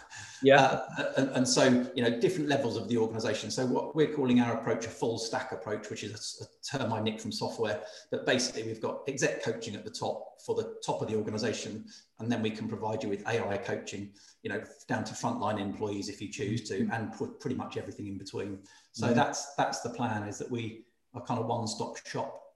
[0.44, 0.62] Yeah.
[0.62, 3.50] Uh, and, and, so, you know, different levels of the organization.
[3.50, 6.94] So, what we're calling our approach a full stack approach, which is a, a term
[6.94, 7.82] I nicked from software.
[8.12, 11.86] But basically, we've got exec coaching at the top for the top of the organization.
[12.20, 14.12] And then we can provide you with AI coaching,
[14.44, 18.08] you know, down to frontline employees if you choose to, and put pretty much everything
[18.08, 18.60] in between.
[18.92, 20.84] So, that's that's the plan is that we
[21.14, 22.47] are kind of one stop shop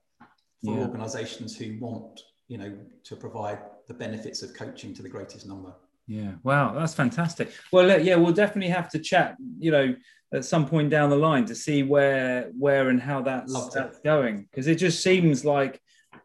[0.64, 0.82] for yeah.
[0.82, 5.74] organizations who want, you know, to provide the benefits of coaching to the greatest number.
[6.08, 6.34] Yeah.
[6.44, 7.52] Wow, that's fantastic.
[7.72, 9.38] Well, yeah, we'll definitely have to chat.
[9.60, 9.96] You know,
[10.34, 14.48] at some point down the line to see where where and how that's, that's going
[14.50, 15.82] because it just seems like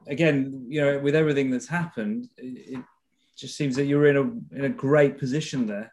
[0.06, 2.84] again you know with everything that's happened it, it
[3.36, 5.92] just seems that you're in a in a great position there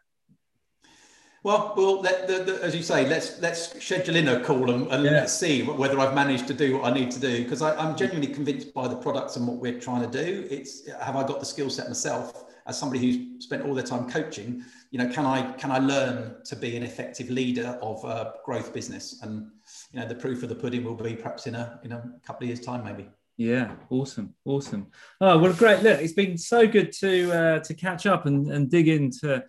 [1.44, 4.90] well, well, let, the, the, as you say, let's let's schedule in a call and,
[4.90, 5.10] and yeah.
[5.10, 8.32] let's see whether I've managed to do what I need to do because I'm genuinely
[8.32, 10.46] convinced by the products and what we're trying to do.
[10.50, 14.08] It's have I got the skill set myself as somebody who's spent all their time
[14.08, 14.64] coaching?
[14.90, 18.72] You know, can I can I learn to be an effective leader of a growth
[18.72, 19.20] business?
[19.22, 19.50] And
[19.92, 22.44] you know, the proof of the pudding will be perhaps in a in a couple
[22.44, 23.06] of years' time, maybe.
[23.36, 24.86] Yeah, awesome, awesome.
[25.20, 25.82] Oh, well, great!
[25.82, 29.44] Look, it's been so good to uh, to catch up and, and dig into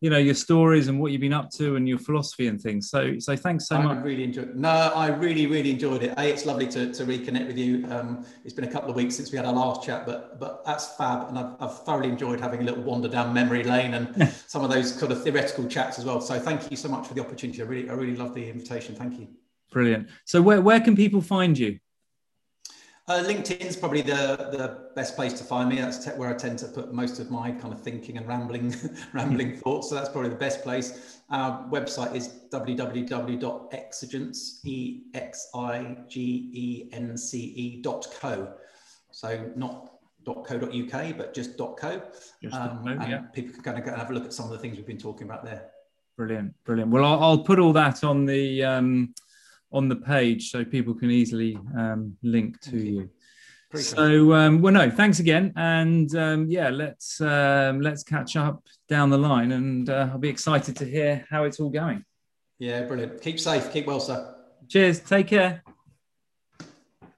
[0.00, 2.88] you know your stories and what you've been up to and your philosophy and things.
[2.88, 3.98] So so thanks so I much.
[3.98, 4.56] I really enjoyed.
[4.56, 6.14] No, I really really enjoyed it.
[6.16, 7.86] A, it's lovely to, to reconnect with you.
[7.90, 10.64] Um, it's been a couple of weeks since we had our last chat, but but
[10.64, 14.32] that's fab, and I've, I've thoroughly enjoyed having a little wander down memory lane and
[14.46, 16.20] some of those kind of theoretical chats as well.
[16.22, 17.60] So thank you so much for the opportunity.
[17.60, 18.94] I really I really love the invitation.
[18.94, 19.28] Thank you.
[19.70, 20.08] Brilliant.
[20.24, 21.78] So where where can people find you?
[23.10, 25.80] Uh, LinkedIn is probably the, the best place to find me.
[25.80, 28.72] That's te- where I tend to put most of my kind of thinking and rambling
[29.12, 29.88] rambling thoughts.
[29.88, 31.18] So that's probably the best place.
[31.28, 34.64] Our website is www.exigence,
[35.12, 38.54] X I G N C dot co.
[39.10, 39.90] So not
[40.24, 42.02] .co.uk, but just .co.
[42.40, 43.22] Just um, and yeah.
[43.32, 44.86] people can kind of go and have a look at some of the things we've
[44.86, 45.72] been talking about there.
[46.16, 46.92] Brilliant, brilliant.
[46.92, 49.12] Well, I'll, I'll put all that on the um,
[49.72, 53.10] on the page so people can easily um, link to you.
[53.74, 55.52] so um, well no thanks again.
[55.56, 60.28] And um, yeah let's um, let's catch up down the line and uh, i'll be
[60.28, 62.04] excited to hear how it's all going.
[62.58, 63.22] Yeah brilliant.
[63.22, 63.72] Keep safe.
[63.72, 64.34] Keep well sir.
[64.68, 65.00] Cheers.
[65.00, 65.62] Take care